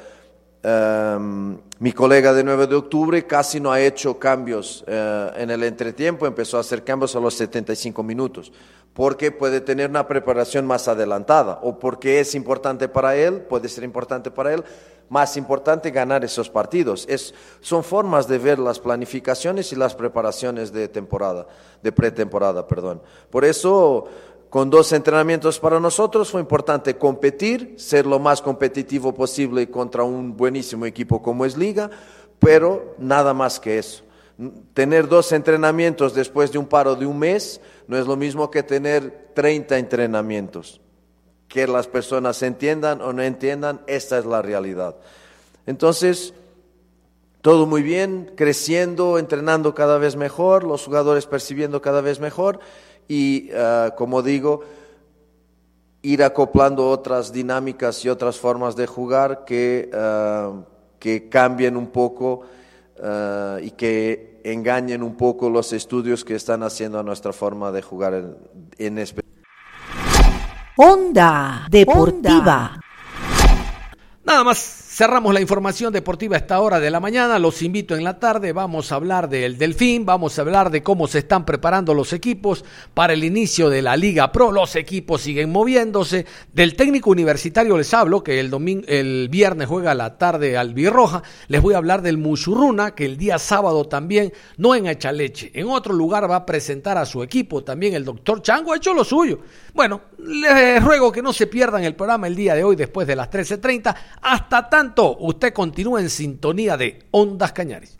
em, 0.64 1.57
mi 1.79 1.92
colega 1.92 2.33
de 2.33 2.42
9 2.42 2.66
de 2.66 2.74
octubre 2.74 3.24
casi 3.24 3.61
no 3.61 3.70
ha 3.70 3.81
hecho 3.81 4.18
cambios 4.18 4.85
eh, 4.88 5.31
en 5.37 5.48
el 5.48 5.62
entretiempo, 5.62 6.26
empezó 6.26 6.57
a 6.57 6.61
hacer 6.61 6.83
cambios 6.83 7.14
a 7.14 7.20
los 7.20 7.35
75 7.35 8.03
minutos, 8.03 8.53
porque 8.92 9.31
puede 9.31 9.61
tener 9.61 9.88
una 9.90 10.09
preparación 10.09 10.66
más 10.66 10.88
adelantada 10.88 11.61
o 11.62 11.79
porque 11.79 12.18
es 12.18 12.35
importante 12.35 12.88
para 12.88 13.14
él, 13.14 13.42
puede 13.42 13.68
ser 13.68 13.85
importante 13.85 14.33
para 14.33 14.55
él, 14.55 14.64
más 15.09 15.37
importante 15.37 15.92
ganar 15.92 16.24
esos 16.24 16.50
partidos. 16.50 17.07
Es, 17.09 17.33
son 17.61 17.85
formas 17.85 18.26
de 18.26 18.38
ver 18.38 18.59
las 18.59 18.81
planificaciones 18.81 19.72
y 19.72 19.76
las 19.76 19.94
preparaciones 19.94 20.72
de 20.72 20.88
temporada, 20.88 21.46
de 21.81 21.92
pretemporada, 21.92 22.66
perdón. 22.66 23.03
Por 23.31 23.44
eso 23.44 24.09
con 24.50 24.68
dos 24.68 24.92
entrenamientos 24.92 25.60
para 25.60 25.78
nosotros 25.78 26.28
fue 26.28 26.40
importante 26.40 26.98
competir, 26.98 27.74
ser 27.78 28.04
lo 28.04 28.18
más 28.18 28.42
competitivo 28.42 29.14
posible 29.14 29.70
contra 29.70 30.02
un 30.02 30.36
buenísimo 30.36 30.86
equipo 30.86 31.22
como 31.22 31.44
es 31.46 31.56
Liga, 31.56 31.88
pero 32.40 32.96
nada 32.98 33.32
más 33.32 33.60
que 33.60 33.78
eso. 33.78 34.02
Tener 34.74 35.06
dos 35.06 35.30
entrenamientos 35.30 36.14
después 36.14 36.50
de 36.50 36.58
un 36.58 36.66
paro 36.66 36.96
de 36.96 37.06
un 37.06 37.20
mes 37.20 37.60
no 37.86 37.96
es 37.96 38.08
lo 38.08 38.16
mismo 38.16 38.50
que 38.50 38.64
tener 38.64 39.30
30 39.34 39.78
entrenamientos. 39.78 40.80
Que 41.46 41.68
las 41.68 41.86
personas 41.86 42.42
entiendan 42.42 43.02
o 43.02 43.12
no 43.12 43.22
entiendan, 43.22 43.82
esta 43.86 44.18
es 44.18 44.24
la 44.24 44.42
realidad. 44.42 44.96
Entonces, 45.66 46.34
todo 47.40 47.66
muy 47.66 47.82
bien, 47.82 48.32
creciendo, 48.34 49.18
entrenando 49.18 49.74
cada 49.74 49.98
vez 49.98 50.16
mejor, 50.16 50.64
los 50.64 50.84
jugadores 50.84 51.26
percibiendo 51.26 51.80
cada 51.80 52.00
vez 52.00 52.18
mejor 52.18 52.58
y, 53.08 53.50
uh, 53.52 53.94
como 53.96 54.22
digo, 54.22 54.60
ir 56.02 56.22
acoplando 56.22 56.88
otras 56.88 57.32
dinámicas 57.32 58.04
y 58.04 58.08
otras 58.08 58.38
formas 58.38 58.76
de 58.76 58.86
jugar 58.86 59.44
que, 59.44 59.90
uh, 59.92 60.62
que 60.98 61.28
cambien 61.28 61.76
un 61.76 61.88
poco 61.88 62.42
uh, 62.98 63.58
y 63.60 63.72
que 63.72 64.40
engañen 64.44 65.02
un 65.02 65.16
poco 65.16 65.50
los 65.50 65.72
estudios 65.72 66.24
que 66.24 66.34
están 66.34 66.62
haciendo 66.62 66.98
a 66.98 67.02
nuestra 67.02 67.32
forma 67.32 67.70
de 67.70 67.82
jugar 67.82 68.14
en, 68.14 68.36
en 68.78 68.98
especial. 68.98 69.30
Onda 70.76 71.66
Deportiva. 71.68 72.80
Nada 74.24 74.44
más 74.44 74.79
Cerramos 75.00 75.32
la 75.32 75.40
información 75.40 75.94
deportiva 75.94 76.36
a 76.36 76.40
esta 76.40 76.60
hora 76.60 76.78
de 76.78 76.90
la 76.90 77.00
mañana. 77.00 77.38
Los 77.38 77.62
invito 77.62 77.96
en 77.96 78.04
la 78.04 78.18
tarde. 78.18 78.52
Vamos 78.52 78.92
a 78.92 78.96
hablar 78.96 79.30
del 79.30 79.56
Delfín. 79.56 80.04
Vamos 80.04 80.38
a 80.38 80.42
hablar 80.42 80.70
de 80.70 80.82
cómo 80.82 81.08
se 81.08 81.20
están 81.20 81.46
preparando 81.46 81.94
los 81.94 82.12
equipos 82.12 82.66
para 82.92 83.14
el 83.14 83.24
inicio 83.24 83.70
de 83.70 83.80
la 83.80 83.96
Liga 83.96 84.30
Pro. 84.30 84.52
Los 84.52 84.76
equipos 84.76 85.22
siguen 85.22 85.50
moviéndose. 85.50 86.26
Del 86.52 86.76
técnico 86.76 87.08
universitario 87.08 87.78
les 87.78 87.94
hablo, 87.94 88.22
que 88.22 88.40
el, 88.40 88.50
domingo, 88.50 88.84
el 88.88 89.30
viernes 89.30 89.68
juega 89.68 89.94
la 89.94 90.18
tarde 90.18 90.58
al 90.58 90.74
Birroja. 90.74 91.22
Les 91.48 91.62
voy 91.62 91.72
a 91.72 91.78
hablar 91.78 92.02
del 92.02 92.18
Muchurruna, 92.18 92.94
que 92.94 93.06
el 93.06 93.16
día 93.16 93.38
sábado 93.38 93.86
también, 93.86 94.34
no 94.58 94.74
en 94.74 94.86
Echaleche, 94.86 95.50
en 95.54 95.70
otro 95.70 95.94
lugar 95.94 96.30
va 96.30 96.36
a 96.36 96.44
presentar 96.44 96.98
a 96.98 97.06
su 97.06 97.22
equipo. 97.22 97.64
También 97.64 97.94
el 97.94 98.04
doctor 98.04 98.42
Chango 98.42 98.74
ha 98.74 98.76
hecho 98.76 98.92
lo 98.92 99.02
suyo. 99.02 99.38
Bueno, 99.72 100.02
les 100.18 100.84
ruego 100.84 101.10
que 101.10 101.22
no 101.22 101.32
se 101.32 101.46
pierdan 101.46 101.84
el 101.84 101.94
programa 101.94 102.26
el 102.26 102.36
día 102.36 102.54
de 102.54 102.64
hoy 102.64 102.76
después 102.76 103.06
de 103.06 103.16
las 103.16 103.30
13.30. 103.30 103.96
Hasta 104.20 104.68
tanto 104.68 104.89
usted 104.96 105.53
continúa 105.53 106.00
en 106.00 106.11
sintonía 106.11 106.76
de 106.76 107.07
Ondas 107.11 107.53
Cañares. 107.53 107.98